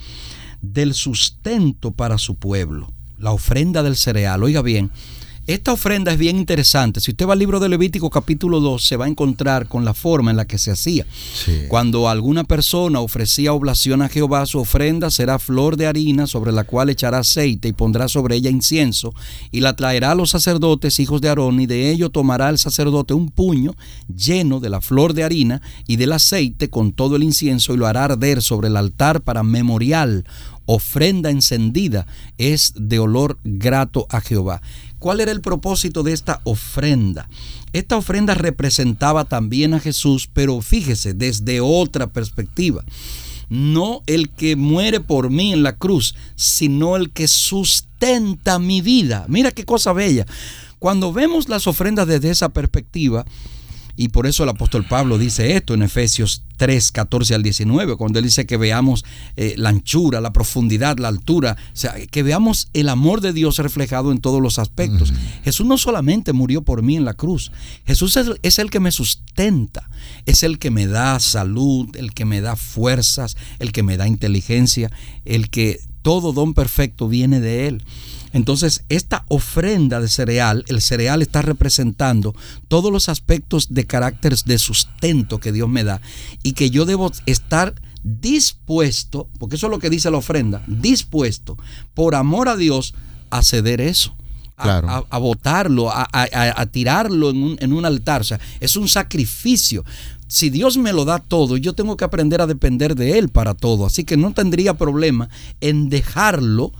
del 0.60 0.94
sustento 0.94 1.92
para 1.92 2.18
su 2.18 2.34
pueblo. 2.34 2.92
La 3.18 3.32
ofrenda 3.32 3.82
del 3.82 3.96
cereal, 3.96 4.42
oiga 4.42 4.62
bien, 4.62 4.90
esta 5.46 5.72
ofrenda 5.72 6.12
es 6.12 6.18
bien 6.18 6.36
interesante. 6.36 7.00
Si 7.00 7.10
usted 7.10 7.26
va 7.26 7.32
al 7.32 7.38
libro 7.38 7.58
de 7.58 7.68
Levítico 7.68 8.08
capítulo 8.10 8.60
2, 8.60 8.84
se 8.84 8.96
va 8.96 9.06
a 9.06 9.08
encontrar 9.08 9.66
con 9.66 9.84
la 9.84 9.94
forma 9.94 10.30
en 10.30 10.36
la 10.36 10.46
que 10.46 10.58
se 10.58 10.70
hacía. 10.70 11.06
Cuando 11.68 12.08
alguna 12.08 12.44
persona 12.44 13.00
ofrecía 13.00 13.52
oblación 13.52 14.02
a 14.02 14.08
Jehová, 14.08 14.46
su 14.46 14.58
ofrenda 14.60 15.10
será 15.10 15.38
flor 15.38 15.76
de 15.76 15.86
harina 15.86 16.26
sobre 16.26 16.52
la 16.52 16.64
cual 16.64 16.90
echará 16.90 17.18
aceite 17.18 17.68
y 17.68 17.72
pondrá 17.72 18.06
sobre 18.06 18.36
ella 18.36 18.50
incienso 18.50 19.12
y 19.50 19.60
la 19.60 19.74
traerá 19.74 20.12
a 20.12 20.14
los 20.14 20.30
sacerdotes, 20.30 21.00
hijos 21.00 21.20
de 21.20 21.28
Aarón, 21.30 21.60
y 21.60 21.66
de 21.66 21.90
ello 21.90 22.10
tomará 22.10 22.48
el 22.48 22.58
sacerdote 22.58 23.14
un 23.14 23.30
puño 23.30 23.74
lleno 24.14 24.60
de 24.60 24.70
la 24.70 24.80
flor 24.80 25.14
de 25.14 25.24
harina 25.24 25.62
y 25.86 25.96
del 25.96 26.12
aceite 26.12 26.70
con 26.70 26.92
todo 26.92 27.16
el 27.16 27.24
incienso 27.24 27.74
y 27.74 27.76
lo 27.76 27.86
hará 27.86 28.04
arder 28.04 28.42
sobre 28.42 28.68
el 28.68 28.76
altar 28.76 29.22
para 29.22 29.42
memorial 29.42 30.24
ofrenda 30.72 31.30
encendida 31.30 32.06
es 32.38 32.72
de 32.76 33.00
olor 33.00 33.38
grato 33.42 34.06
a 34.08 34.20
Jehová. 34.20 34.62
¿Cuál 35.00 35.20
era 35.20 35.32
el 35.32 35.40
propósito 35.40 36.02
de 36.04 36.12
esta 36.12 36.40
ofrenda? 36.44 37.28
Esta 37.72 37.96
ofrenda 37.96 38.34
representaba 38.34 39.24
también 39.24 39.74
a 39.74 39.80
Jesús, 39.80 40.28
pero 40.32 40.60
fíjese, 40.60 41.12
desde 41.12 41.60
otra 41.60 42.06
perspectiva. 42.06 42.84
No 43.48 44.02
el 44.06 44.30
que 44.30 44.54
muere 44.54 45.00
por 45.00 45.30
mí 45.30 45.52
en 45.52 45.64
la 45.64 45.76
cruz, 45.76 46.14
sino 46.36 46.94
el 46.94 47.10
que 47.10 47.26
sustenta 47.26 48.60
mi 48.60 48.80
vida. 48.80 49.24
Mira 49.26 49.50
qué 49.50 49.64
cosa 49.64 49.92
bella. 49.92 50.24
Cuando 50.78 51.12
vemos 51.12 51.48
las 51.48 51.66
ofrendas 51.66 52.06
desde 52.06 52.30
esa 52.30 52.50
perspectiva, 52.50 53.26
y 54.00 54.08
por 54.08 54.26
eso 54.26 54.44
el 54.44 54.48
apóstol 54.48 54.86
Pablo 54.86 55.18
dice 55.18 55.56
esto 55.56 55.74
en 55.74 55.82
Efesios 55.82 56.42
3, 56.56 56.90
14 56.90 57.34
al 57.34 57.42
19, 57.42 57.96
cuando 57.96 58.18
él 58.18 58.24
dice 58.24 58.46
que 58.46 58.56
veamos 58.56 59.04
eh, 59.36 59.52
la 59.58 59.68
anchura, 59.68 60.22
la 60.22 60.32
profundidad, 60.32 60.96
la 60.96 61.08
altura, 61.08 61.58
o 61.74 61.76
sea, 61.76 61.94
que 62.10 62.22
veamos 62.22 62.70
el 62.72 62.88
amor 62.88 63.20
de 63.20 63.34
Dios 63.34 63.58
reflejado 63.58 64.10
en 64.10 64.22
todos 64.22 64.40
los 64.40 64.58
aspectos. 64.58 65.12
Jesús 65.44 65.66
no 65.66 65.76
solamente 65.76 66.32
murió 66.32 66.62
por 66.62 66.80
mí 66.82 66.96
en 66.96 67.04
la 67.04 67.12
cruz, 67.12 67.52
Jesús 67.86 68.16
es, 68.16 68.30
es 68.40 68.58
el 68.58 68.70
que 68.70 68.80
me 68.80 68.90
sustenta, 68.90 69.90
es 70.24 70.44
el 70.44 70.58
que 70.58 70.70
me 70.70 70.86
da 70.86 71.20
salud, 71.20 71.94
el 71.94 72.14
que 72.14 72.24
me 72.24 72.40
da 72.40 72.56
fuerzas, 72.56 73.36
el 73.58 73.70
que 73.70 73.82
me 73.82 73.98
da 73.98 74.08
inteligencia, 74.08 74.90
el 75.26 75.50
que 75.50 75.78
todo 76.00 76.32
don 76.32 76.54
perfecto 76.54 77.06
viene 77.06 77.38
de 77.40 77.68
Él. 77.68 77.82
Entonces, 78.32 78.84
esta 78.88 79.24
ofrenda 79.28 80.00
de 80.00 80.08
cereal, 80.08 80.64
el 80.68 80.80
cereal 80.80 81.22
está 81.22 81.42
representando 81.42 82.34
todos 82.68 82.92
los 82.92 83.08
aspectos 83.08 83.74
de 83.74 83.86
carácter 83.86 84.36
de 84.36 84.58
sustento 84.58 85.40
que 85.40 85.52
Dios 85.52 85.68
me 85.68 85.84
da 85.84 86.00
y 86.42 86.52
que 86.52 86.70
yo 86.70 86.84
debo 86.84 87.10
estar 87.26 87.74
dispuesto, 88.02 89.28
porque 89.38 89.56
eso 89.56 89.66
es 89.66 89.70
lo 89.70 89.78
que 89.78 89.90
dice 89.90 90.10
la 90.10 90.18
ofrenda, 90.18 90.62
dispuesto 90.66 91.58
por 91.94 92.14
amor 92.14 92.48
a 92.48 92.56
Dios 92.56 92.94
a 93.30 93.42
ceder 93.42 93.80
eso. 93.80 94.14
A, 94.62 95.04
a, 95.08 95.16
botarlo, 95.16 95.90
a, 95.90 96.66
tirarlo 96.70 97.30
en 97.30 97.42
un, 97.42 97.56
en 97.60 97.72
un 97.72 97.86
altar. 97.86 98.20
O 98.20 98.24
sea, 98.24 98.38
es 98.60 98.76
un 98.76 98.88
sacrificio 98.88 99.86
si 100.30 100.48
Dios 100.48 100.78
me 100.78 100.92
lo 100.92 101.04
da 101.04 101.18
todo, 101.18 101.56
yo 101.56 101.72
tengo 101.72 101.96
que 101.96 102.04
aprender 102.04 102.40
a 102.40 102.46
depender 102.46 102.94
de 102.94 103.18
Él 103.18 103.30
para 103.30 103.54
todo. 103.54 103.84
Así 103.84 104.04
que 104.04 104.16
no 104.16 104.32
tendría 104.32 104.74
problema 104.74 105.28
en 105.60 105.88
dejarlo, 105.88 106.72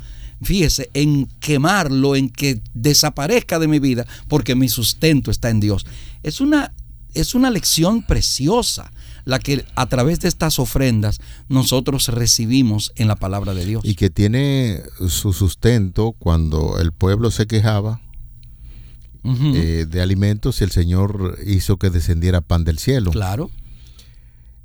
fíjese, 0.43 0.91
en 0.95 1.27
quemarlo, 1.41 2.17
en 2.17 2.31
que 2.31 2.61
desaparezca 2.75 3.59
de 3.59 3.69
mi 3.69 3.79
vida, 3.79 4.07
porque 4.29 4.55
mi 4.55 4.69
sustento 4.69 5.31
está 5.31 5.51
en 5.51 5.61
Dios. 5.61 5.87
Es 6.23 6.41
una, 6.41 6.73
es 7.15 7.35
una 7.35 7.51
lección 7.51 8.03
preciosa 8.03 8.91
la 9.25 9.39
que 9.39 9.65
a 9.75 9.87
través 9.87 10.21
de 10.21 10.29
estas 10.29 10.59
ofrendas 10.59 11.21
nosotros 11.49 12.09
recibimos 12.09 12.93
en 12.97 13.09
la 13.09 13.17
palabra 13.17 13.55
de 13.55 13.65
Dios. 13.65 13.85
Y 13.85 13.95
que 13.95 14.11
tiene 14.11 14.83
su 15.09 15.33
sustento 15.33 16.13
cuando 16.19 16.79
el 16.81 16.93
pueblo 16.93 17.31
se 17.31 17.47
quejaba 17.47 18.01
eh, 19.23 19.87
de 19.89 20.01
alimentos 20.01 20.61
y 20.61 20.65
el 20.65 20.71
Señor 20.71 21.39
hizo 21.47 21.77
que 21.77 21.91
descendiera 21.91 22.41
pan 22.41 22.65
del 22.65 22.79
cielo. 22.79 23.11
Claro. 23.11 23.51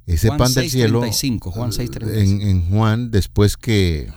Ese 0.08 0.29
pan 0.29 0.53
del 0.53 0.70
cielo 0.70 1.01
Juan 1.41 1.72
en, 1.79 2.41
en, 2.41 2.70
Juan, 2.70 3.10
después 3.10 3.58
que 3.58 4.12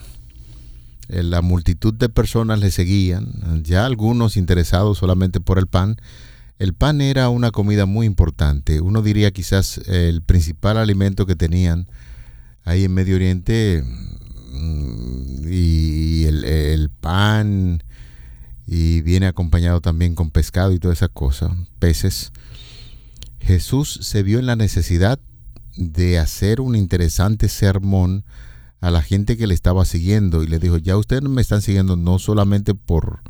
la 1.09 1.41
multitud 1.41 1.93
de 1.93 2.07
personas 2.07 2.59
le 2.59 2.71
seguían, 2.71 3.63
ya 3.63 3.85
algunos 3.85 4.37
interesados 4.37 4.99
solamente 4.99 5.39
por 5.39 5.57
el 5.59 5.67
pan, 5.67 5.97
el 6.59 6.73
pan 6.73 7.01
era 7.01 7.29
una 7.29 7.51
comida 7.51 7.85
muy 7.85 8.05
importante. 8.05 8.81
Uno 8.81 9.01
diría 9.01 9.31
quizás 9.31 9.79
el 9.87 10.21
principal 10.21 10.77
alimento 10.77 11.25
que 11.25 11.35
tenían 11.35 11.87
ahí 12.63 12.83
en 12.83 12.93
Medio 12.93 13.15
Oriente 13.15 13.83
mm, 14.51 15.47
y 15.49 16.25
el, 16.25 16.43
el 16.43 16.89
pan 16.89 17.81
y 18.67 19.01
viene 19.01 19.25
acompañado 19.25 19.81
también 19.81 20.13
con 20.13 20.29
pescado 20.29 20.73
y 20.73 20.79
toda 20.79 20.93
esa 20.93 21.07
cosa, 21.07 21.55
peces. 21.79 22.31
Jesús 23.39 23.99
se 24.03 24.21
vio 24.21 24.37
en 24.37 24.45
la 24.45 24.55
necesidad 24.55 25.17
de 25.75 26.19
hacer 26.19 26.61
un 26.61 26.75
interesante 26.75 27.47
sermón 27.47 28.25
a 28.81 28.91
la 28.91 29.01
gente 29.01 29.37
que 29.37 29.47
le 29.47 29.53
estaba 29.53 29.85
siguiendo 29.85 30.43
y 30.43 30.47
le 30.47 30.59
dijo, 30.59 30.77
ya 30.77 30.97
ustedes 30.97 31.23
me 31.23 31.41
están 31.41 31.61
siguiendo 31.61 31.95
no 31.95 32.19
solamente 32.19 32.75
por 32.75 33.21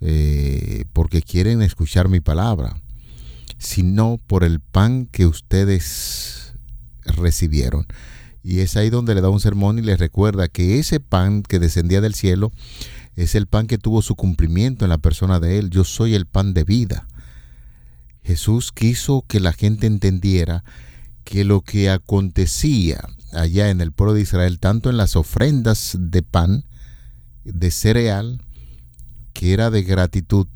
eh, 0.00 0.84
porque 0.92 1.22
quieren 1.22 1.62
escuchar 1.62 2.08
mi 2.08 2.20
palabra, 2.20 2.82
sino 3.58 4.20
por 4.26 4.44
el 4.44 4.60
pan 4.60 5.06
que 5.06 5.26
ustedes 5.26 6.54
recibieron. 7.04 7.86
Y 8.42 8.60
es 8.60 8.76
ahí 8.76 8.90
donde 8.90 9.14
le 9.14 9.22
da 9.22 9.30
un 9.30 9.40
sermón 9.40 9.78
y 9.78 9.82
les 9.82 9.98
recuerda 9.98 10.48
que 10.48 10.78
ese 10.78 11.00
pan 11.00 11.42
que 11.42 11.58
descendía 11.58 12.00
del 12.00 12.14
cielo 12.14 12.52
es 13.16 13.34
el 13.34 13.46
pan 13.46 13.66
que 13.66 13.78
tuvo 13.78 14.02
su 14.02 14.14
cumplimiento 14.14 14.84
en 14.84 14.90
la 14.90 14.98
persona 14.98 15.40
de 15.40 15.58
Él. 15.58 15.70
Yo 15.70 15.84
soy 15.84 16.14
el 16.14 16.26
pan 16.26 16.52
de 16.52 16.64
vida. 16.64 17.08
Jesús 18.22 18.72
quiso 18.72 19.24
que 19.26 19.40
la 19.40 19.52
gente 19.52 19.86
entendiera 19.86 20.62
que 21.24 21.44
lo 21.44 21.62
que 21.62 21.90
acontecía 21.90 23.00
allá 23.36 23.70
en 23.70 23.80
el 23.80 23.92
pueblo 23.92 24.14
de 24.14 24.22
Israel, 24.22 24.58
tanto 24.58 24.90
en 24.90 24.96
las 24.96 25.16
ofrendas 25.16 25.96
de 25.98 26.22
pan, 26.22 26.64
de 27.44 27.70
cereal, 27.70 28.42
que 29.32 29.52
era 29.52 29.70
de 29.70 29.82
gratitud, 29.82 30.48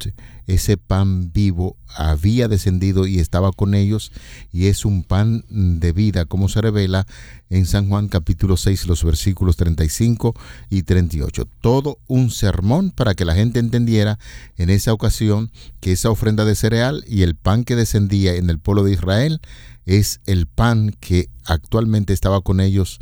ese 0.55 0.77
pan 0.77 1.33
vivo 1.33 1.77
había 1.95 2.49
descendido 2.49 3.07
y 3.07 3.21
estaba 3.21 3.53
con 3.53 3.75
ellos 3.75 4.11
y 4.53 4.67
es 4.67 4.85
un 4.85 5.05
pan 5.05 5.45
de 5.49 5.93
vida, 5.93 6.25
como 6.25 6.49
se 6.49 6.61
revela 6.61 7.07
en 7.51 7.67
San 7.67 7.89
Juan 7.89 8.09
capítulo 8.09 8.57
6, 8.57 8.87
los 8.87 9.05
versículos 9.05 9.57
35 9.57 10.35
y 10.69 10.83
38. 10.83 11.47
Todo 11.61 11.99
un 12.09 12.31
sermón 12.31 12.91
para 12.91 13.15
que 13.15 13.25
la 13.25 13.35
gente 13.35 13.61
entendiera 13.61 14.19
en 14.57 14.71
esa 14.71 14.93
ocasión 14.93 15.51
que 15.81 15.93
esa 15.93 16.11
ofrenda 16.11 16.45
de 16.45 16.57
cereal 16.57 17.05
y 17.07 17.23
el 17.23 17.37
pan 17.37 17.65
que 17.65 17.77
descendía 17.77 18.35
en 18.35 18.51
el 18.51 18.59
pueblo 18.59 18.83
de 18.83 18.93
Israel 18.93 19.41
es 19.87 20.21
el 20.27 20.47
pan 20.47 20.95
que 20.99 21.31
actualmente 21.45 22.13
estaba 22.13 22.41
con 22.41 22.61
ellos 22.61 22.99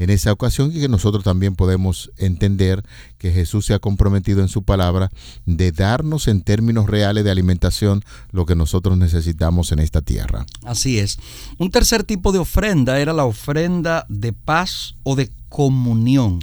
en 0.00 0.08
esa 0.08 0.32
ocasión 0.32 0.72
y 0.74 0.80
que 0.80 0.88
nosotros 0.88 1.22
también 1.22 1.54
podemos 1.54 2.10
entender 2.16 2.82
que 3.18 3.32
Jesús 3.32 3.66
se 3.66 3.74
ha 3.74 3.80
comprometido 3.80 4.40
en 4.40 4.48
su 4.48 4.62
palabra 4.62 5.10
de 5.44 5.72
darnos 5.72 6.26
en 6.26 6.40
términos 6.40 6.88
reales 6.88 7.22
de 7.22 7.30
alimentación 7.30 8.02
lo 8.32 8.46
que 8.46 8.56
nosotros 8.56 8.96
necesitamos 8.96 9.72
en 9.72 9.78
esta 9.78 10.00
tierra. 10.00 10.46
Así 10.64 10.98
es. 10.98 11.18
Un 11.58 11.70
tercer 11.70 12.02
tipo 12.02 12.32
de 12.32 12.38
ofrenda 12.38 12.98
era 12.98 13.12
la 13.12 13.26
ofrenda 13.26 14.06
de 14.08 14.32
paz 14.32 14.94
o 15.02 15.16
de 15.16 15.30
comunión. 15.50 16.40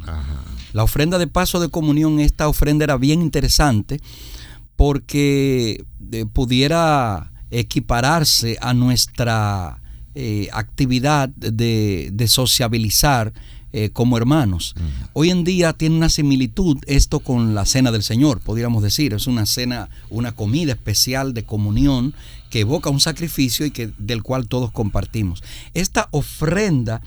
La 0.74 0.84
ofrenda 0.84 1.18
de 1.18 1.26
paz 1.26 1.56
o 1.56 1.60
de 1.60 1.70
comunión, 1.70 2.20
esta 2.20 2.48
ofrenda 2.48 2.84
era 2.84 2.98
bien 2.98 3.24
interesante 3.24 4.00
porque 4.76 5.84
eh, 6.12 6.26
pudiera 6.32 7.32
equipararse 7.50 8.60
a 8.62 8.76
nuestra 8.76 9.82
eh, 10.20 10.50
actividad 10.52 11.30
de, 11.30 12.10
de 12.12 12.28
sociabilizar 12.28 13.34
eh, 13.74 13.92
como 13.92 14.18
hermanos. 14.18 14.74
Hoy 15.14 15.30
en 15.30 15.44
día 15.44 15.74
tiene 15.74 15.98
una 15.98 16.10
similitud 16.10 16.78
esto 16.88 17.20
con 17.20 17.54
la 17.54 17.66
cena 17.66 17.92
del 17.92 18.02
Señor, 18.02 18.40
podríamos 18.40 18.82
decir. 18.82 19.14
Es 19.14 19.28
una 19.28 19.46
cena, 19.46 19.90
una 20.10 20.32
comida 20.32 20.72
especial 20.72 21.36
de 21.36 21.44
comunión 21.44 22.16
que 22.50 22.62
evoca 22.62 22.90
un 22.90 23.02
sacrificio 23.02 23.66
y 23.66 23.72
que, 23.72 23.92
del 23.98 24.24
cual 24.24 24.48
todos 24.48 24.72
compartimos. 24.72 25.44
Esta 25.74 26.08
ofrenda 26.12 27.02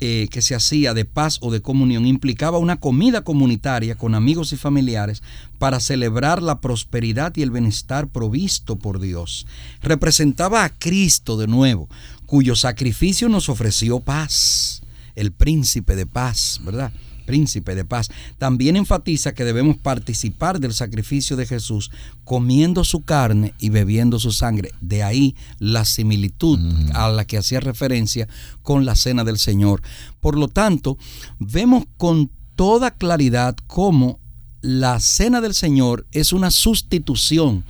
eh, 0.00 0.28
que 0.30 0.42
se 0.42 0.54
hacía 0.54 0.92
de 0.92 1.04
paz 1.04 1.38
o 1.40 1.52
de 1.52 1.62
comunión 1.62 2.04
implicaba 2.04 2.58
una 2.58 2.76
comida 2.76 3.22
comunitaria 3.22 3.94
con 3.94 4.14
amigos 4.14 4.52
y 4.52 4.56
familiares 4.56 5.22
para 5.58 5.78
celebrar 5.78 6.42
la 6.42 6.60
prosperidad 6.60 7.32
y 7.36 7.42
el 7.42 7.52
bienestar 7.52 8.08
provisto 8.08 8.76
por 8.76 8.98
Dios. 8.98 9.46
Representaba 9.82 10.64
a 10.64 10.70
Cristo 10.70 11.36
de 11.36 11.46
nuevo, 11.46 11.88
cuyo 12.32 12.56
sacrificio 12.56 13.28
nos 13.28 13.50
ofreció 13.50 14.00
paz, 14.00 14.80
el 15.16 15.32
príncipe 15.32 15.94
de 15.96 16.06
paz, 16.06 16.62
¿verdad? 16.64 16.90
príncipe 17.26 17.74
de 17.74 17.84
paz. 17.84 18.08
También 18.38 18.74
enfatiza 18.74 19.34
que 19.34 19.44
debemos 19.44 19.76
participar 19.76 20.58
del 20.58 20.72
sacrificio 20.72 21.36
de 21.36 21.44
Jesús 21.44 21.90
comiendo 22.24 22.84
su 22.84 23.02
carne 23.02 23.52
y 23.58 23.68
bebiendo 23.68 24.18
su 24.18 24.32
sangre. 24.32 24.72
De 24.80 25.02
ahí 25.02 25.36
la 25.58 25.84
similitud 25.84 26.58
a 26.94 27.10
la 27.10 27.26
que 27.26 27.36
hacía 27.36 27.60
referencia 27.60 28.26
con 28.62 28.86
la 28.86 28.96
cena 28.96 29.24
del 29.24 29.36
Señor. 29.36 29.82
Por 30.18 30.38
lo 30.38 30.48
tanto, 30.48 30.96
vemos 31.38 31.84
con 31.98 32.30
toda 32.56 32.92
claridad 32.92 33.56
cómo 33.66 34.20
la 34.62 35.00
cena 35.00 35.42
del 35.42 35.52
Señor 35.52 36.06
es 36.12 36.32
una 36.32 36.50
sustitución 36.50 37.64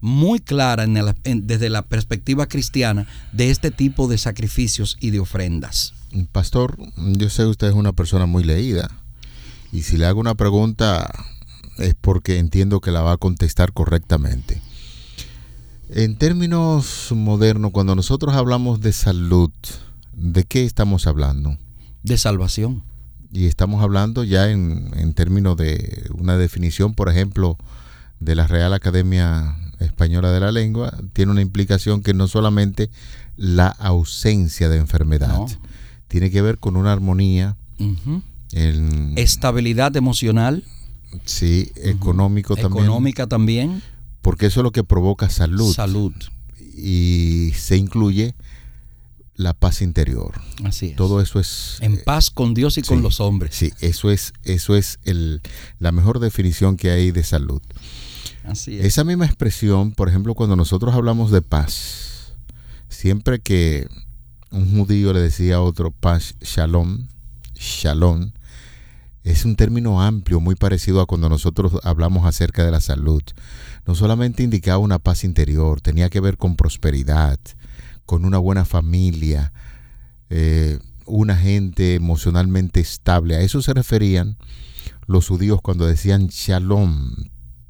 muy 0.00 0.40
clara 0.40 0.86
desde 0.86 1.70
la 1.70 1.82
perspectiva 1.82 2.46
cristiana 2.46 3.06
de 3.32 3.50
este 3.50 3.70
tipo 3.70 4.08
de 4.08 4.18
sacrificios 4.18 4.96
y 5.00 5.10
de 5.10 5.20
ofrendas. 5.20 5.94
Pastor, 6.32 6.78
yo 6.96 7.28
sé 7.28 7.42
que 7.42 7.48
usted 7.48 7.68
es 7.68 7.74
una 7.74 7.92
persona 7.92 8.26
muy 8.26 8.44
leída 8.44 8.88
y 9.72 9.82
si 9.82 9.96
le 9.96 10.06
hago 10.06 10.20
una 10.20 10.34
pregunta 10.34 11.10
es 11.78 11.94
porque 12.00 12.38
entiendo 12.38 12.80
que 12.80 12.90
la 12.90 13.02
va 13.02 13.12
a 13.12 13.16
contestar 13.16 13.72
correctamente. 13.72 14.60
En 15.90 16.16
términos 16.16 17.08
modernos, 17.14 17.70
cuando 17.72 17.94
nosotros 17.94 18.34
hablamos 18.34 18.80
de 18.80 18.92
salud, 18.92 19.50
¿de 20.12 20.44
qué 20.44 20.64
estamos 20.64 21.06
hablando? 21.06 21.56
De 22.02 22.18
salvación. 22.18 22.82
Y 23.32 23.46
estamos 23.46 23.82
hablando 23.82 24.24
ya 24.24 24.50
en, 24.50 24.90
en 24.96 25.14
términos 25.14 25.56
de 25.56 26.06
una 26.14 26.36
definición, 26.36 26.94
por 26.94 27.08
ejemplo, 27.08 27.58
de 28.20 28.34
la 28.34 28.46
Real 28.46 28.72
Academia 28.72 29.56
Española 29.78 30.32
de 30.32 30.40
la 30.40 30.52
Lengua, 30.52 30.96
tiene 31.12 31.32
una 31.32 31.40
implicación 31.40 32.02
que 32.02 32.14
no 32.14 32.28
solamente 32.28 32.90
la 33.36 33.68
ausencia 33.68 34.68
de 34.68 34.78
enfermedad, 34.78 35.38
tiene 36.08 36.30
que 36.30 36.42
ver 36.42 36.58
con 36.58 36.76
una 36.76 36.92
armonía, 36.92 37.56
estabilidad 39.16 39.96
emocional, 39.96 40.64
sí, 41.24 41.70
económico 41.76 42.56
también, 42.56 42.84
económica 42.84 43.26
también, 43.26 43.82
porque 44.22 44.46
eso 44.46 44.60
es 44.60 44.64
lo 44.64 44.72
que 44.72 44.84
provoca 44.84 45.30
salud, 45.30 45.72
salud 45.72 46.12
y 46.76 47.52
se 47.56 47.76
incluye 47.76 48.34
la 49.38 49.54
paz 49.54 49.82
interior. 49.82 50.32
Así 50.64 50.86
es. 50.86 50.96
Todo 50.96 51.20
eso 51.20 51.38
es 51.38 51.78
en 51.80 51.94
eh, 51.94 52.02
paz 52.04 52.30
con 52.30 52.54
Dios 52.54 52.76
y 52.76 52.82
con 52.82 53.02
los 53.02 53.20
hombres. 53.20 53.54
Sí, 53.54 53.72
eso 53.80 54.10
es 54.10 54.32
eso 54.42 54.76
es 54.76 54.98
el, 55.04 55.40
la 55.78 55.92
mejor 55.92 56.18
definición 56.18 56.76
que 56.76 56.90
hay 56.90 57.12
de 57.12 57.22
salud. 57.22 57.62
Esa 58.84 59.04
misma 59.04 59.26
expresión, 59.26 59.92
por 59.92 60.08
ejemplo, 60.08 60.34
cuando 60.34 60.56
nosotros 60.56 60.94
hablamos 60.94 61.30
de 61.30 61.42
paz, 61.42 62.34
siempre 62.88 63.40
que 63.40 63.88
un 64.50 64.76
judío 64.76 65.12
le 65.12 65.20
decía 65.20 65.56
a 65.56 65.60
otro 65.60 65.90
paz, 65.90 66.34
shalom, 66.40 67.08
shalom, 67.54 68.32
es 69.24 69.44
un 69.44 69.56
término 69.56 70.00
amplio, 70.00 70.40
muy 70.40 70.54
parecido 70.54 71.00
a 71.00 71.06
cuando 71.06 71.28
nosotros 71.28 71.78
hablamos 71.82 72.26
acerca 72.26 72.64
de 72.64 72.70
la 72.70 72.80
salud. 72.80 73.22
No 73.86 73.94
solamente 73.94 74.42
indicaba 74.42 74.78
una 74.78 74.98
paz 74.98 75.24
interior, 75.24 75.80
tenía 75.80 76.08
que 76.08 76.20
ver 76.20 76.38
con 76.38 76.56
prosperidad, 76.56 77.38
con 78.06 78.24
una 78.24 78.38
buena 78.38 78.64
familia, 78.64 79.52
eh, 80.30 80.78
una 81.04 81.36
gente 81.36 81.94
emocionalmente 81.94 82.80
estable. 82.80 83.36
A 83.36 83.40
eso 83.40 83.60
se 83.60 83.74
referían 83.74 84.38
los 85.06 85.28
judíos 85.28 85.60
cuando 85.60 85.86
decían 85.86 86.28
shalom, 86.28 87.14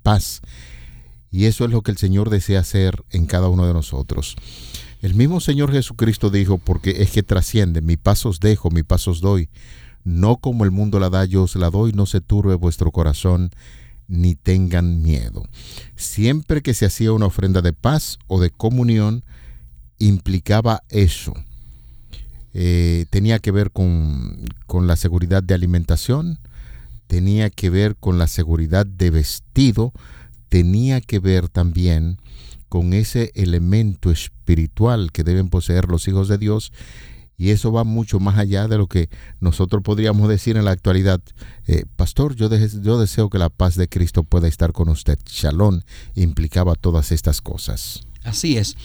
paz. 0.08 0.40
Y 1.30 1.44
eso 1.44 1.66
es 1.66 1.70
lo 1.70 1.82
que 1.82 1.90
el 1.90 1.98
Señor 1.98 2.30
desea 2.30 2.60
hacer 2.60 3.04
en 3.10 3.26
cada 3.26 3.50
uno 3.50 3.66
de 3.66 3.74
nosotros. 3.74 4.36
El 5.02 5.14
mismo 5.14 5.38
Señor 5.40 5.70
Jesucristo 5.70 6.30
dijo, 6.30 6.56
porque 6.56 7.02
es 7.02 7.10
que 7.10 7.22
trasciende, 7.22 7.82
mi 7.82 7.98
paso 7.98 8.30
os 8.30 8.40
dejo, 8.40 8.70
mi 8.70 8.82
paso 8.82 9.10
os 9.10 9.20
doy, 9.20 9.50
no 10.04 10.38
como 10.38 10.64
el 10.64 10.70
mundo 10.70 10.98
la 10.98 11.10
da, 11.10 11.26
yo 11.26 11.42
os 11.42 11.56
la 11.56 11.68
doy, 11.68 11.92
no 11.92 12.06
se 12.06 12.22
turbe 12.22 12.54
vuestro 12.54 12.90
corazón, 12.90 13.50
ni 14.08 14.34
tengan 14.34 15.02
miedo. 15.02 15.46
Siempre 15.94 16.62
que 16.62 16.72
se 16.72 16.86
hacía 16.86 17.12
una 17.12 17.26
ofrenda 17.26 17.60
de 17.60 17.74
paz 17.74 18.18
o 18.28 18.40
de 18.40 18.48
comunión, 18.48 19.24
implicaba 19.98 20.84
eso. 20.88 21.34
Eh, 22.54 23.04
tenía 23.10 23.40
que 23.40 23.50
ver 23.50 23.72
con, 23.72 24.46
con 24.66 24.86
la 24.86 24.96
seguridad 24.96 25.42
de 25.42 25.52
alimentación, 25.52 26.38
tenía 27.08 27.50
que 27.50 27.70
ver 27.70 27.96
con 27.96 28.18
la 28.18 28.28
seguridad 28.28 28.86
de 28.86 29.10
vestido, 29.10 29.92
tenía 30.48 31.00
que 31.00 31.18
ver 31.18 31.48
también 31.48 32.18
con 32.68 32.92
ese 32.92 33.32
elemento 33.34 34.10
espiritual 34.10 35.10
que 35.10 35.24
deben 35.24 35.48
poseer 35.48 35.88
los 35.88 36.06
hijos 36.06 36.28
de 36.28 36.38
Dios 36.38 36.70
y 37.38 37.50
eso 37.50 37.72
va 37.72 37.84
mucho 37.84 38.18
más 38.20 38.36
allá 38.36 38.66
de 38.66 38.76
lo 38.76 38.88
que 38.88 39.08
nosotros 39.40 39.82
podríamos 39.82 40.28
decir 40.28 40.56
en 40.56 40.64
la 40.64 40.72
actualidad. 40.72 41.20
Eh, 41.66 41.84
pastor, 41.96 42.34
yo, 42.34 42.50
yo 42.50 42.98
deseo 42.98 43.30
que 43.30 43.38
la 43.38 43.48
paz 43.48 43.76
de 43.76 43.88
Cristo 43.88 44.24
pueda 44.24 44.48
estar 44.48 44.72
con 44.72 44.88
usted. 44.88 45.18
Shalom 45.24 45.80
implicaba 46.16 46.74
todas 46.74 47.12
estas 47.12 47.40
cosas. 47.40 48.02
Así 48.24 48.58
es. 48.58 48.76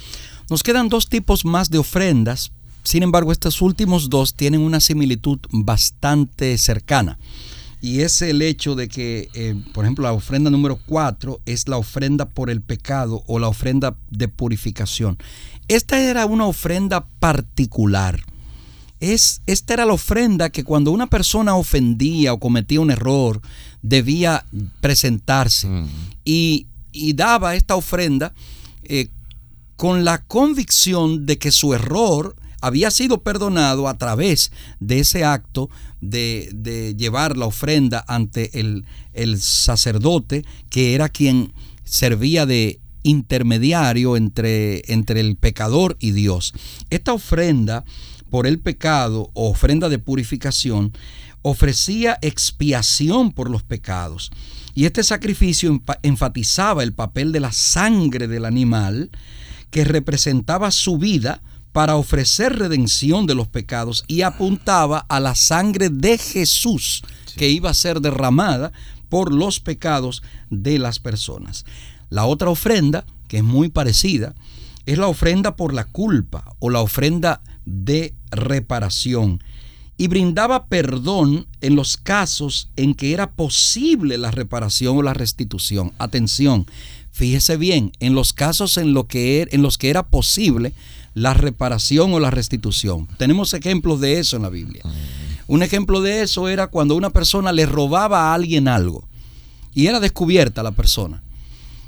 Nos 0.50 0.62
quedan 0.62 0.88
dos 0.88 1.10
tipos 1.10 1.46
más 1.46 1.72
de 1.72 1.80
ofrendas. 1.80 2.52
Sin 2.84 3.02
embargo, 3.02 3.32
estos 3.32 3.62
últimos 3.62 4.10
dos 4.10 4.36
tienen 4.36 4.62
una 4.62 4.80
similitud 4.80 5.40
bastante 5.52 6.58
cercana. 6.60 7.18
Y 7.84 8.00
es 8.00 8.22
el 8.22 8.42
hecho 8.42 8.76
de 8.76 8.88
que, 8.88 9.28
eh, 9.34 9.56
por 9.74 9.84
ejemplo, 9.84 10.06
la 10.06 10.14
ofrenda 10.14 10.50
número 10.50 10.80
cuatro 10.86 11.42
es 11.46 11.68
la 11.68 11.76
ofrenda 11.76 12.30
por 12.30 12.50
el 12.50 12.62
pecado 12.62 13.26
o 13.28 13.40
la 13.40 13.50
ofrenda 13.50 13.98
de 14.10 14.30
purificación. 14.30 15.18
Esta 15.68 16.00
era 16.00 16.26
una 16.26 16.46
ofrenda 16.46 17.06
particular. 17.20 18.22
Es, 19.02 19.42
esta 19.48 19.74
era 19.74 19.86
la 19.86 19.92
ofrenda 19.92 20.50
que 20.50 20.64
cuando 20.64 20.92
una 20.92 21.08
persona 21.08 21.56
ofendía 21.56 22.32
o 22.32 22.40
cometía 22.40 22.80
un 22.80 22.90
error, 22.90 23.42
debía 23.82 24.46
presentarse. 24.80 25.68
Mm. 25.68 25.88
Y, 26.24 26.68
daba 27.16 27.56
esta 27.56 27.76
ofrenda 27.76 28.34
eh, 28.84 29.10
con 29.76 30.06
la 30.06 30.24
convicción 30.24 31.26
de 31.26 31.38
que 31.38 31.52
su 31.52 31.74
error 31.74 32.38
había 32.64 32.92
sido 32.92 33.24
perdonado 33.24 33.90
a 33.90 33.98
través 33.98 34.54
de 34.80 35.00
ese 35.00 35.26
acto 35.26 35.70
de, 36.00 36.96
llevar 36.98 37.36
la 37.38 37.46
ofrenda 37.46 38.06
ante 38.08 38.58
el, 38.58 38.86
el 39.14 39.42
sacerdote, 39.42 40.46
que 40.70 40.96
era 40.96 41.10
quien 41.10 41.52
servía 41.84 42.46
de 42.46 42.80
intermediario 43.04 44.16
entre, 44.16 44.82
entre 44.88 45.20
el 45.20 45.36
pecador 45.36 45.98
y 46.00 46.12
Dios. 46.12 46.54
Esta 46.90 47.12
ofrenda 47.12 47.84
por 48.30 48.48
el 48.48 48.60
pecado 48.60 49.30
o 49.34 49.50
ofrenda 49.50 49.90
de 49.90 50.00
purificación 50.00 50.94
ofrecía 51.42 52.18
expiación 52.22 53.34
por 53.34 53.50
los 53.50 53.64
pecados. 53.64 54.32
Y 54.74 54.86
este 54.86 55.04
sacrificio 55.04 55.82
enfatizaba 56.02 56.82
el 56.82 56.94
papel 56.94 57.34
de 57.34 57.42
la 57.42 57.52
sangre 57.52 58.30
del 58.30 58.46
animal 58.46 59.12
que 59.70 59.84
representaba 59.84 60.72
su 60.72 60.98
vida 60.98 61.42
para 61.74 61.98
ofrecer 61.98 62.58
redención 62.58 63.26
de 63.26 63.36
los 63.36 63.50
pecados 63.50 64.06
y 64.08 64.22
apuntaba 64.22 65.06
a 65.10 65.20
la 65.20 65.36
sangre 65.36 65.90
de 65.90 66.18
Jesús 66.18 67.04
que 67.36 67.50
iba 67.50 67.70
a 67.70 67.74
ser 67.74 68.00
derramada 68.00 68.72
por 69.10 69.34
los 69.34 69.60
pecados 69.60 70.24
de 70.50 70.80
las 70.80 71.00
personas. 71.00 71.66
La 72.10 72.26
otra 72.26 72.50
ofrenda, 72.50 73.06
que 73.28 73.38
es 73.38 73.44
muy 73.44 73.70
parecida, 73.70 74.36
es 74.86 74.98
la 74.98 75.08
ofrenda 75.08 75.56
por 75.56 75.74
la 75.74 75.86
culpa 75.86 76.56
o 76.60 76.70
la 76.70 76.80
ofrenda 76.80 77.42
de 77.66 78.14
reparación 78.32 79.44
y 79.98 80.08
brindaba 80.08 80.66
perdón 80.68 81.48
en 81.62 81.76
los 81.76 81.98
casos 81.98 82.70
en 82.76 82.94
que 82.94 83.14
era 83.14 83.32
posible 83.32 84.18
la 84.18 84.32
reparación 84.32 84.98
o 84.98 85.02
la 85.02 85.14
restitución. 85.14 85.92
Atención, 85.98 86.68
fíjese 87.12 87.58
bien, 87.58 87.94
en 88.00 88.14
los 88.14 88.34
casos 88.34 88.78
en, 88.78 88.94
lo 88.94 89.08
que, 89.08 89.42
er, 89.42 89.50
en 89.52 89.62
los 89.62 89.78
que 89.78 89.90
era 89.90 90.04
posible 90.04 90.74
la 91.14 91.34
reparación 91.34 92.14
o 92.14 92.20
la 92.20 92.32
restitución. 92.32 93.08
Tenemos 93.18 93.54
ejemplos 93.54 94.00
de 94.00 94.20
eso 94.20 94.36
en 94.36 94.44
la 94.44 94.50
Biblia. 94.50 94.84
Un 95.48 95.62
ejemplo 95.64 96.02
de 96.02 96.22
eso 96.22 96.48
era 96.48 96.68
cuando 96.68 96.96
una 96.96 97.10
persona 97.10 97.52
le 97.52 97.66
robaba 97.66 98.32
a 98.32 98.34
alguien 98.34 98.68
algo 98.68 99.08
y 99.74 99.88
era 99.88 100.00
descubierta 100.00 100.64
la 100.64 100.72
persona. 100.72 101.22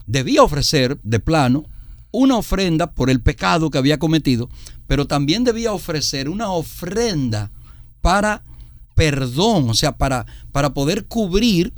Debía 0.05 0.43
ofrecer 0.43 0.99
de 1.03 1.19
plano 1.19 1.65
una 2.11 2.37
ofrenda 2.37 2.91
por 2.91 3.09
el 3.09 3.21
pecado 3.21 3.69
que 3.69 3.77
había 3.77 3.97
cometido, 3.97 4.49
pero 4.87 5.07
también 5.07 5.43
debía 5.43 5.73
ofrecer 5.73 6.29
una 6.29 6.51
ofrenda 6.51 7.51
para 8.01 8.43
perdón, 8.93 9.69
o 9.69 9.73
sea, 9.73 9.97
para, 9.97 10.25
para 10.51 10.73
poder 10.73 11.05
cubrir 11.05 11.73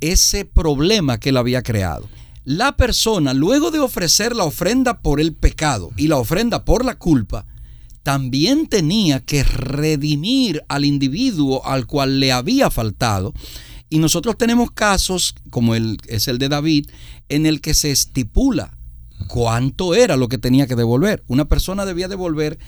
ese 0.00 0.44
problema 0.44 1.18
que 1.18 1.30
él 1.30 1.36
había 1.36 1.62
creado 1.62 2.08
la 2.44 2.76
persona, 2.76 3.34
luego 3.34 3.70
de 3.70 3.80
ofrecer 3.80 4.34
la 4.34 4.44
ofrenda 4.44 5.00
por 5.00 5.20
el 5.20 5.34
pecado 5.34 5.90
y 5.96 6.08
la 6.08 6.16
ofrenda 6.16 6.64
por 6.64 6.84
la 6.84 6.96
culpa, 6.96 7.46
también 8.02 8.66
tenía 8.66 9.20
que 9.20 9.44
redimir 9.44 10.62
al 10.68 10.84
individuo 10.84 11.64
al 11.66 11.86
cual 11.86 12.18
le 12.18 12.32
había 12.32 12.70
faltado. 12.70 13.34
Y 13.90 13.98
nosotros 13.98 14.38
tenemos 14.38 14.70
casos, 14.70 15.34
como 15.50 15.74
el, 15.74 15.98
es 16.06 16.28
el 16.28 16.38
de 16.38 16.48
David, 16.48 16.86
en 17.28 17.44
el 17.44 17.60
que 17.60 17.74
se 17.74 17.90
estipula 17.90 18.76
cuánto 19.28 19.94
era 19.94 20.16
lo 20.16 20.28
que 20.28 20.38
tenía 20.38 20.66
que 20.66 20.76
devolver. 20.76 21.22
Una 21.26 21.46
persona 21.46 21.84
debía 21.84 22.08
devolver 22.08 22.58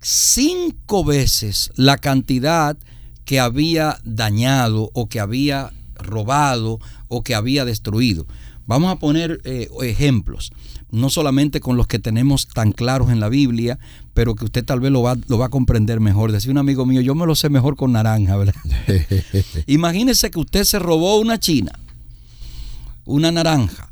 cinco 0.00 1.04
veces 1.04 1.70
la 1.76 1.96
cantidad 1.98 2.76
que 3.24 3.38
había 3.38 3.98
dañado 4.04 4.90
o 4.94 5.08
que 5.08 5.20
había 5.20 5.72
robado 5.94 6.80
o 7.08 7.22
que 7.22 7.34
había 7.34 7.64
destruido. 7.64 8.26
Vamos 8.66 8.92
a 8.92 8.96
poner 8.96 9.40
eh, 9.44 9.68
ejemplos, 9.82 10.52
no 10.90 11.10
solamente 11.10 11.60
con 11.60 11.76
los 11.76 11.86
que 11.86 11.98
tenemos 11.98 12.46
tan 12.46 12.72
claros 12.72 13.10
en 13.10 13.18
la 13.18 13.28
Biblia, 13.28 13.78
pero 14.14 14.34
que 14.34 14.44
usted 14.44 14.64
tal 14.64 14.80
vez 14.80 14.92
lo 14.92 15.02
va, 15.02 15.16
lo 15.26 15.38
va 15.38 15.46
a 15.46 15.50
comprender 15.50 16.00
mejor. 16.00 16.32
Decía 16.32 16.52
un 16.52 16.58
amigo 16.58 16.86
mío, 16.86 17.00
yo 17.00 17.14
me 17.14 17.26
lo 17.26 17.34
sé 17.34 17.48
mejor 17.48 17.76
con 17.76 17.92
naranja, 17.92 18.36
¿verdad? 18.36 18.54
Imagínese 19.66 20.30
que 20.30 20.38
usted 20.38 20.64
se 20.64 20.78
robó 20.78 21.18
una 21.18 21.40
china, 21.40 21.72
una 23.04 23.32
naranja, 23.32 23.90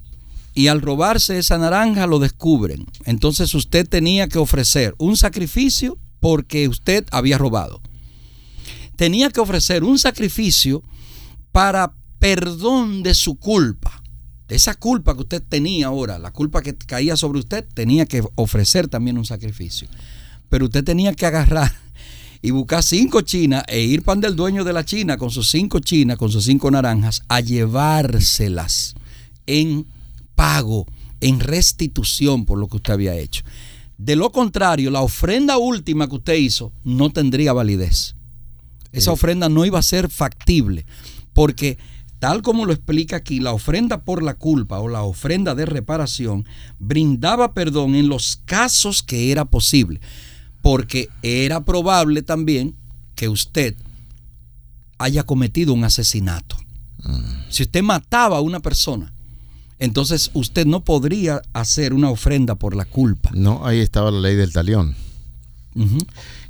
y 0.54 0.68
al 0.68 0.82
robarse 0.82 1.38
esa 1.38 1.58
naranja 1.58 2.06
lo 2.06 2.18
descubren. 2.18 2.86
Entonces 3.04 3.54
usted 3.54 3.88
tenía 3.88 4.28
que 4.28 4.38
ofrecer 4.38 4.94
un 4.98 5.16
sacrificio 5.16 5.98
porque 6.20 6.68
usted 6.68 7.06
había 7.10 7.38
robado. 7.38 7.80
Tenía 8.96 9.30
que 9.30 9.40
ofrecer 9.40 9.82
un 9.82 9.98
sacrificio 9.98 10.82
para 11.50 11.94
perdón 12.18 13.02
de 13.02 13.14
su 13.14 13.36
culpa 13.36 13.99
esa 14.50 14.74
culpa 14.74 15.14
que 15.14 15.22
usted 15.22 15.42
tenía 15.48 15.86
ahora, 15.86 16.18
la 16.18 16.32
culpa 16.32 16.62
que 16.62 16.74
caía 16.74 17.16
sobre 17.16 17.38
usted, 17.38 17.64
tenía 17.72 18.06
que 18.06 18.22
ofrecer 18.34 18.88
también 18.88 19.16
un 19.16 19.24
sacrificio. 19.24 19.88
Pero 20.48 20.64
usted 20.66 20.84
tenía 20.84 21.14
que 21.14 21.26
agarrar 21.26 21.72
y 22.42 22.50
buscar 22.50 22.82
cinco 22.82 23.20
chinas 23.20 23.64
e 23.68 23.80
ir 23.80 24.02
pan 24.02 24.20
del 24.20 24.34
dueño 24.34 24.64
de 24.64 24.72
la 24.72 24.84
china 24.84 25.16
con 25.16 25.30
sus 25.30 25.50
cinco 25.50 25.78
chinas, 25.78 26.18
con 26.18 26.30
sus 26.30 26.44
cinco 26.44 26.70
naranjas, 26.70 27.22
a 27.28 27.40
llevárselas 27.40 28.94
en 29.46 29.86
pago, 30.34 30.86
en 31.20 31.40
restitución 31.40 32.44
por 32.44 32.58
lo 32.58 32.66
que 32.68 32.76
usted 32.76 32.94
había 32.94 33.14
hecho. 33.14 33.44
De 33.98 34.16
lo 34.16 34.32
contrario, 34.32 34.90
la 34.90 35.02
ofrenda 35.02 35.58
última 35.58 36.08
que 36.08 36.16
usted 36.16 36.34
hizo 36.34 36.72
no 36.84 37.10
tendría 37.10 37.52
validez. 37.52 38.14
Esa 38.92 39.12
ofrenda 39.12 39.48
no 39.48 39.64
iba 39.64 39.78
a 39.78 39.82
ser 39.82 40.08
factible 40.08 40.86
porque 41.32 41.78
Tal 42.20 42.42
como 42.42 42.66
lo 42.66 42.74
explica 42.74 43.16
aquí, 43.16 43.40
la 43.40 43.52
ofrenda 43.52 44.02
por 44.02 44.22
la 44.22 44.34
culpa 44.34 44.78
o 44.78 44.88
la 44.88 45.02
ofrenda 45.02 45.54
de 45.54 45.64
reparación 45.64 46.46
brindaba 46.78 47.54
perdón 47.54 47.94
en 47.94 48.08
los 48.08 48.42
casos 48.44 49.02
que 49.02 49.32
era 49.32 49.46
posible, 49.46 50.00
porque 50.60 51.08
era 51.22 51.64
probable 51.64 52.20
también 52.20 52.76
que 53.14 53.30
usted 53.30 53.74
haya 54.98 55.22
cometido 55.22 55.72
un 55.72 55.82
asesinato. 55.82 56.56
Mm. 57.02 57.48
Si 57.48 57.62
usted 57.62 57.82
mataba 57.82 58.36
a 58.36 58.42
una 58.42 58.60
persona, 58.60 59.14
entonces 59.78 60.30
usted 60.34 60.66
no 60.66 60.84
podría 60.84 61.40
hacer 61.54 61.94
una 61.94 62.10
ofrenda 62.10 62.54
por 62.54 62.76
la 62.76 62.84
culpa. 62.84 63.30
No, 63.32 63.66
ahí 63.66 63.78
estaba 63.78 64.10
la 64.10 64.20
ley 64.20 64.36
del 64.36 64.52
talión, 64.52 64.94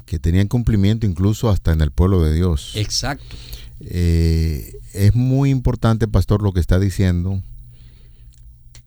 que 0.04 0.18
tenía 0.18 0.44
cumplimiento 0.48 1.06
incluso 1.06 1.48
hasta 1.48 1.72
en 1.72 1.80
el 1.80 1.92
pueblo 1.92 2.24
de 2.24 2.34
Dios. 2.34 2.72
Exacto. 2.74 3.36
Eh, 3.80 4.74
es 4.92 5.14
muy 5.14 5.50
importante, 5.50 6.06
pastor, 6.06 6.42
lo 6.42 6.52
que 6.52 6.60
está 6.60 6.78
diciendo, 6.78 7.42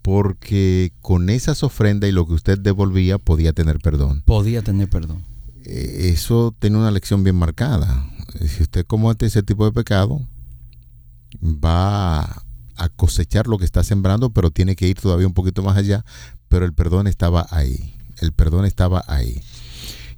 porque 0.02 0.94
con 1.02 1.30
esas 1.30 1.64
ofrendas 1.64 2.10
y 2.10 2.14
lo 2.14 2.28
que 2.28 2.34
usted 2.34 2.60
devolvía 2.60 3.18
podía 3.18 3.54
tener 3.54 3.80
perdón. 3.80 4.22
Podía 4.26 4.62
tener 4.62 4.90
perdón. 4.90 5.24
Eh, 5.66 6.12
eso 6.14 6.54
tiene 6.60 6.78
una 6.78 6.92
lección 6.92 7.24
bien 7.24 7.38
marcada. 7.38 8.10
Si 8.48 8.64
usted 8.64 8.86
comete 8.86 9.26
ese 9.26 9.44
tipo 9.44 9.66
de 9.66 9.72
pecado, 9.72 10.22
va 11.42 12.44
a 12.76 12.90
cosechar 12.96 13.48
lo 13.48 13.58
que 13.58 13.66
está 13.66 13.84
sembrando, 13.84 14.32
pero 14.32 14.52
tiene 14.52 14.76
que 14.76 14.88
ir 14.88 15.00
todavía 15.00 15.28
un 15.28 15.34
poquito 15.34 15.64
más 15.64 15.78
allá, 15.78 16.04
pero 16.50 16.66
el 16.66 16.74
perdón 16.74 17.08
estaba 17.08 17.48
ahí. 17.50 17.96
el 18.20 18.32
perdón 18.32 18.66
estaba 18.66 19.04
ahí. 19.08 19.42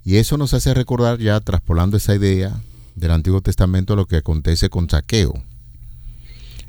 Y 0.03 0.17
eso 0.17 0.37
nos 0.37 0.53
hace 0.53 0.73
recordar 0.73 1.19
ya, 1.19 1.39
traspolando 1.39 1.97
esa 1.97 2.15
idea 2.15 2.61
del 2.95 3.11
Antiguo 3.11 3.41
Testamento, 3.41 3.95
lo 3.95 4.05
que 4.05 4.17
acontece 4.17 4.69
con 4.69 4.89
Saqueo. 4.89 5.33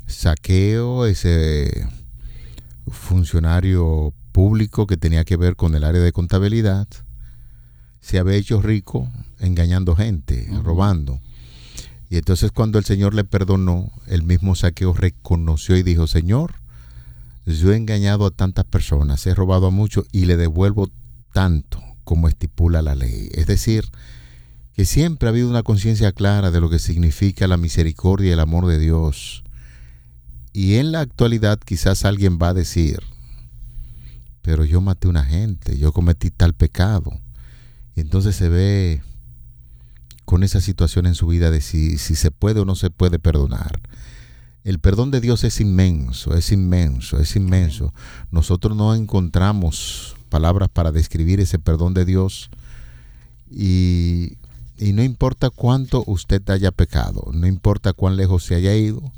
Saqueo, 0.05 1.05
ese 1.05 1.87
funcionario 2.89 4.13
público 4.31 4.87
que 4.87 4.97
tenía 4.97 5.25
que 5.25 5.37
ver 5.37 5.55
con 5.55 5.75
el 5.75 5.83
área 5.83 6.01
de 6.01 6.11
contabilidad, 6.11 6.87
se 7.99 8.19
había 8.19 8.35
hecho 8.35 8.61
rico 8.61 9.09
engañando 9.39 9.95
gente, 9.95 10.47
robando. 10.63 11.19
Y 12.09 12.17
entonces 12.17 12.51
cuando 12.51 12.79
el 12.79 12.85
Señor 12.85 13.13
le 13.13 13.23
perdonó, 13.23 13.91
el 14.07 14.23
mismo 14.23 14.55
Saqueo 14.55 14.93
reconoció 14.93 15.75
y 15.75 15.83
dijo, 15.83 16.07
Señor, 16.07 16.55
yo 17.45 17.73
he 17.73 17.77
engañado 17.77 18.25
a 18.25 18.31
tantas 18.31 18.65
personas, 18.65 19.25
he 19.27 19.33
robado 19.33 19.67
a 19.67 19.71
muchos 19.71 20.05
y 20.11 20.25
le 20.25 20.37
devuelvo 20.37 20.89
tanto 21.33 21.81
como 22.03 22.27
estipula 22.27 22.81
la 22.81 22.95
ley. 22.95 23.29
Es 23.33 23.47
decir, 23.47 23.85
que 24.77 24.85
siempre 24.85 25.27
ha 25.27 25.31
habido 25.31 25.49
una 25.49 25.63
conciencia 25.63 26.11
clara 26.11 26.51
de 26.51 26.61
lo 26.61 26.69
que 26.69 26.77
significa 26.77 27.47
la 27.47 27.57
misericordia 27.57 28.29
y 28.29 28.33
el 28.33 28.39
amor 28.39 28.67
de 28.67 28.77
Dios. 28.77 29.43
Y 30.53 30.75
en 30.75 30.91
la 30.91 30.99
actualidad 30.99 31.57
quizás 31.57 32.05
alguien 32.05 32.37
va 32.39 32.49
a 32.49 32.53
decir, 32.53 32.99
pero 34.43 34.65
yo 34.65 34.79
maté 34.79 35.07
a 35.07 35.09
una 35.09 35.25
gente, 35.25 35.79
yo 35.79 35.91
cometí 35.93 36.29
tal 36.29 36.53
pecado. 36.53 37.19
Y 37.95 38.01
entonces 38.01 38.35
se 38.35 38.49
ve 38.49 39.01
con 40.25 40.43
esa 40.43 40.61
situación 40.61 41.07
en 41.07 41.15
su 41.15 41.25
vida 41.25 41.49
de 41.49 41.61
si, 41.61 41.97
si 41.97 42.13
se 42.13 42.29
puede 42.29 42.59
o 42.59 42.65
no 42.65 42.75
se 42.75 42.91
puede 42.91 43.17
perdonar. 43.17 43.81
El 44.63 44.77
perdón 44.77 45.09
de 45.09 45.21
Dios 45.21 45.43
es 45.43 45.59
inmenso, 45.59 46.35
es 46.35 46.51
inmenso, 46.51 47.19
es 47.19 47.35
inmenso. 47.35 47.95
Nosotros 48.29 48.77
no 48.77 48.93
encontramos 48.93 50.17
palabras 50.29 50.69
para 50.69 50.91
describir 50.91 51.39
ese 51.39 51.57
perdón 51.57 51.95
de 51.95 52.05
Dios 52.05 52.51
y, 53.49 54.37
y, 54.77 54.93
no 54.93 55.03
importa 55.03 55.49
cuánto 55.49 56.03
usted 56.07 56.47
haya 56.49 56.71
pecado, 56.71 57.31
no 57.33 57.47
importa 57.47 57.93
cuán 57.93 58.17
lejos 58.17 58.43
se 58.43 58.55
haya 58.55 58.75
ido, 58.75 59.11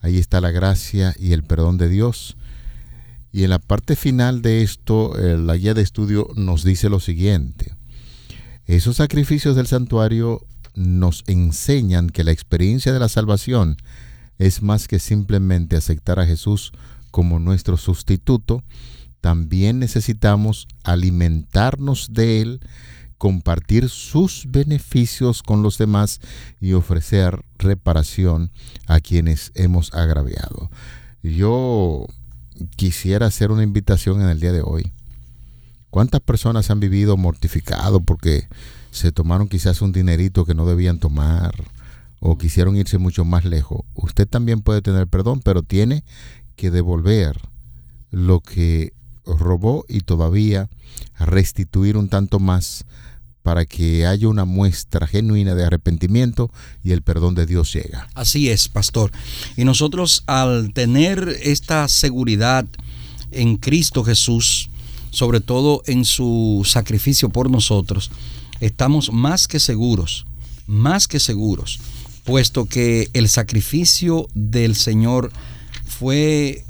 ahí 0.00 0.18
está 0.18 0.40
la 0.40 0.50
gracia 0.50 1.14
y 1.18 1.32
el 1.32 1.44
perdón 1.44 1.78
de 1.78 1.88
Dios. 1.88 2.36
Y 3.32 3.44
en 3.44 3.50
la 3.50 3.58
parte 3.58 3.94
final 3.94 4.42
de 4.42 4.62
esto, 4.62 5.18
eh, 5.18 5.36
la 5.36 5.56
guía 5.56 5.74
de 5.74 5.82
estudio 5.82 6.28
nos 6.34 6.64
dice 6.64 6.88
lo 6.88 6.98
siguiente. 6.98 7.74
Esos 8.66 8.96
sacrificios 8.96 9.54
del 9.56 9.66
santuario 9.66 10.42
nos 10.74 11.24
enseñan 11.26 12.08
que 12.08 12.24
la 12.24 12.32
experiencia 12.32 12.92
de 12.92 13.00
la 13.00 13.08
salvación 13.08 13.76
es 14.38 14.62
más 14.62 14.88
que 14.88 14.98
simplemente 14.98 15.76
aceptar 15.76 16.20
a 16.20 16.26
Jesús 16.26 16.72
como 17.10 17.38
nuestro 17.38 17.76
sustituto, 17.76 18.62
también 19.20 19.78
necesitamos 19.78 20.68
alimentarnos 20.84 22.12
de 22.12 22.40
Él, 22.40 22.60
compartir 23.18 23.88
sus 23.88 24.46
beneficios 24.48 25.42
con 25.42 25.62
los 25.62 25.76
demás 25.76 26.20
y 26.60 26.72
ofrecer 26.72 27.44
reparación 27.58 28.50
a 28.86 29.00
quienes 29.00 29.52
hemos 29.54 29.92
agraviado. 29.92 30.70
Yo 31.22 32.06
quisiera 32.76 33.26
hacer 33.26 33.50
una 33.50 33.62
invitación 33.62 34.22
en 34.22 34.28
el 34.28 34.40
día 34.40 34.52
de 34.52 34.62
hoy 34.62 34.92
¿Cuántas 35.90 36.20
personas 36.20 36.70
han 36.70 36.80
vivido 36.80 37.16
mortificado 37.16 38.00
porque 38.00 38.46
se 38.90 39.10
tomaron 39.10 39.48
quizás 39.48 39.80
un 39.80 39.92
dinerito 39.92 40.44
que 40.44 40.54
no 40.54 40.66
debían 40.66 40.98
tomar 40.98 41.54
o 42.20 42.36
quisieron 42.36 42.76
irse 42.76 42.98
mucho 42.98 43.24
más 43.24 43.44
lejos? 43.44 43.82
Usted 43.94 44.28
también 44.28 44.60
puede 44.60 44.82
tener 44.82 45.06
perdón, 45.06 45.40
pero 45.42 45.62
tiene 45.62 46.04
que 46.56 46.70
devolver 46.70 47.40
lo 48.10 48.40
que 48.40 48.92
robó 49.36 49.84
y 49.88 50.00
todavía 50.00 50.68
restituir 51.18 51.96
un 51.96 52.08
tanto 52.08 52.38
más 52.38 52.84
para 53.42 53.64
que 53.64 54.06
haya 54.06 54.28
una 54.28 54.44
muestra 54.44 55.06
genuina 55.06 55.54
de 55.54 55.64
arrepentimiento 55.64 56.50
y 56.84 56.92
el 56.92 57.02
perdón 57.02 57.34
de 57.34 57.46
Dios 57.46 57.72
llega. 57.72 58.08
Así 58.14 58.50
es, 58.50 58.68
pastor. 58.68 59.10
Y 59.56 59.64
nosotros 59.64 60.22
al 60.26 60.72
tener 60.74 61.36
esta 61.42 61.88
seguridad 61.88 62.66
en 63.30 63.56
Cristo 63.56 64.04
Jesús, 64.04 64.68
sobre 65.10 65.40
todo 65.40 65.82
en 65.86 66.04
su 66.04 66.62
sacrificio 66.66 67.30
por 67.30 67.50
nosotros, 67.50 68.10
estamos 68.60 69.12
más 69.12 69.48
que 69.48 69.60
seguros, 69.60 70.26
más 70.66 71.08
que 71.08 71.18
seguros, 71.18 71.80
puesto 72.24 72.66
que 72.66 73.08
el 73.14 73.30
sacrificio 73.30 74.28
del 74.34 74.74
Señor 74.74 75.32
fue 75.86 76.64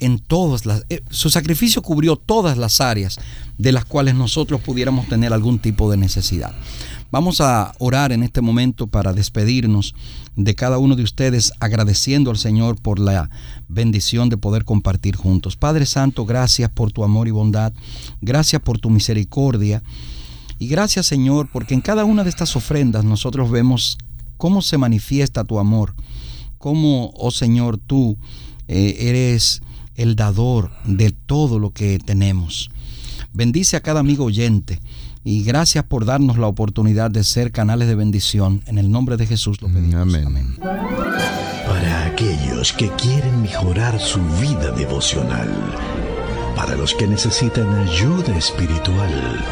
en 0.00 0.18
todas 0.18 0.66
las... 0.66 0.84
Eh, 0.88 1.02
su 1.10 1.30
sacrificio 1.30 1.82
cubrió 1.82 2.16
todas 2.16 2.58
las 2.58 2.80
áreas 2.80 3.18
de 3.58 3.72
las 3.72 3.84
cuales 3.84 4.14
nosotros 4.14 4.60
pudiéramos 4.60 5.08
tener 5.08 5.32
algún 5.32 5.58
tipo 5.58 5.90
de 5.90 5.96
necesidad. 5.96 6.54
Vamos 7.10 7.40
a 7.40 7.72
orar 7.78 8.12
en 8.12 8.22
este 8.22 8.40
momento 8.40 8.88
para 8.88 9.12
despedirnos 9.12 9.94
de 10.34 10.54
cada 10.54 10.78
uno 10.78 10.96
de 10.96 11.02
ustedes 11.02 11.52
agradeciendo 11.60 12.30
al 12.30 12.36
Señor 12.36 12.76
por 12.80 12.98
la 12.98 13.30
bendición 13.68 14.28
de 14.28 14.36
poder 14.36 14.64
compartir 14.64 15.16
juntos. 15.16 15.56
Padre 15.56 15.86
Santo, 15.86 16.26
gracias 16.26 16.68
por 16.68 16.92
tu 16.92 17.04
amor 17.04 17.28
y 17.28 17.30
bondad, 17.30 17.72
gracias 18.20 18.60
por 18.60 18.78
tu 18.78 18.90
misericordia 18.90 19.82
y 20.58 20.66
gracias 20.66 21.06
Señor 21.06 21.48
porque 21.52 21.74
en 21.74 21.80
cada 21.80 22.04
una 22.04 22.24
de 22.24 22.30
estas 22.30 22.56
ofrendas 22.56 23.04
nosotros 23.04 23.50
vemos 23.50 23.98
cómo 24.36 24.60
se 24.60 24.76
manifiesta 24.76 25.44
tu 25.44 25.58
amor, 25.58 25.94
cómo, 26.58 27.12
oh 27.16 27.30
Señor, 27.30 27.78
tú 27.78 28.18
eh, 28.68 28.96
eres 28.98 29.62
el 29.96 30.16
dador 30.16 30.70
de 30.84 31.10
todo 31.10 31.58
lo 31.58 31.70
que 31.70 31.98
tenemos. 31.98 32.70
Bendice 33.32 33.76
a 33.76 33.80
cada 33.80 34.00
amigo 34.00 34.24
oyente 34.24 34.80
y 35.24 35.42
gracias 35.42 35.84
por 35.84 36.04
darnos 36.04 36.38
la 36.38 36.46
oportunidad 36.46 37.10
de 37.10 37.24
ser 37.24 37.50
canales 37.50 37.88
de 37.88 37.96
bendición. 37.96 38.62
En 38.66 38.78
el 38.78 38.90
nombre 38.90 39.16
de 39.16 39.26
Jesús 39.26 39.60
lo 39.60 39.68
pedimos. 39.68 39.96
Amén. 39.96 40.56
Para 40.60 42.06
aquellos 42.06 42.72
que 42.72 42.88
quieren 42.90 43.42
mejorar 43.42 43.98
su 43.98 44.20
vida 44.40 44.70
devocional, 44.70 45.48
para 46.54 46.76
los 46.76 46.94
que 46.94 47.06
necesitan 47.06 47.68
ayuda 47.74 48.38
espiritual, 48.38 49.44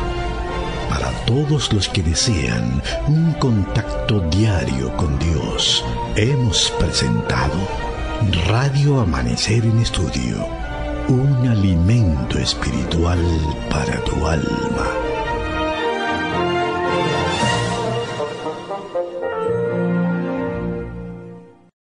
para 0.89 1.11
todos 1.27 1.73
los 1.73 1.89
que 1.89 2.03
desean 2.03 2.81
un 3.09 3.33
contacto 3.35 4.21
diario 4.31 4.97
con 4.97 5.19
Dios, 5.19 5.85
hemos 6.17 6.73
presentado 6.79 7.94
Radio 8.33 9.01
Amanecer 9.01 9.65
en 9.65 9.79
Estudio, 9.79 10.47
un 11.09 11.49
alimento 11.49 12.39
espiritual 12.39 13.21
para 13.69 14.03
tu 14.05 14.27
alma. 14.27 15.04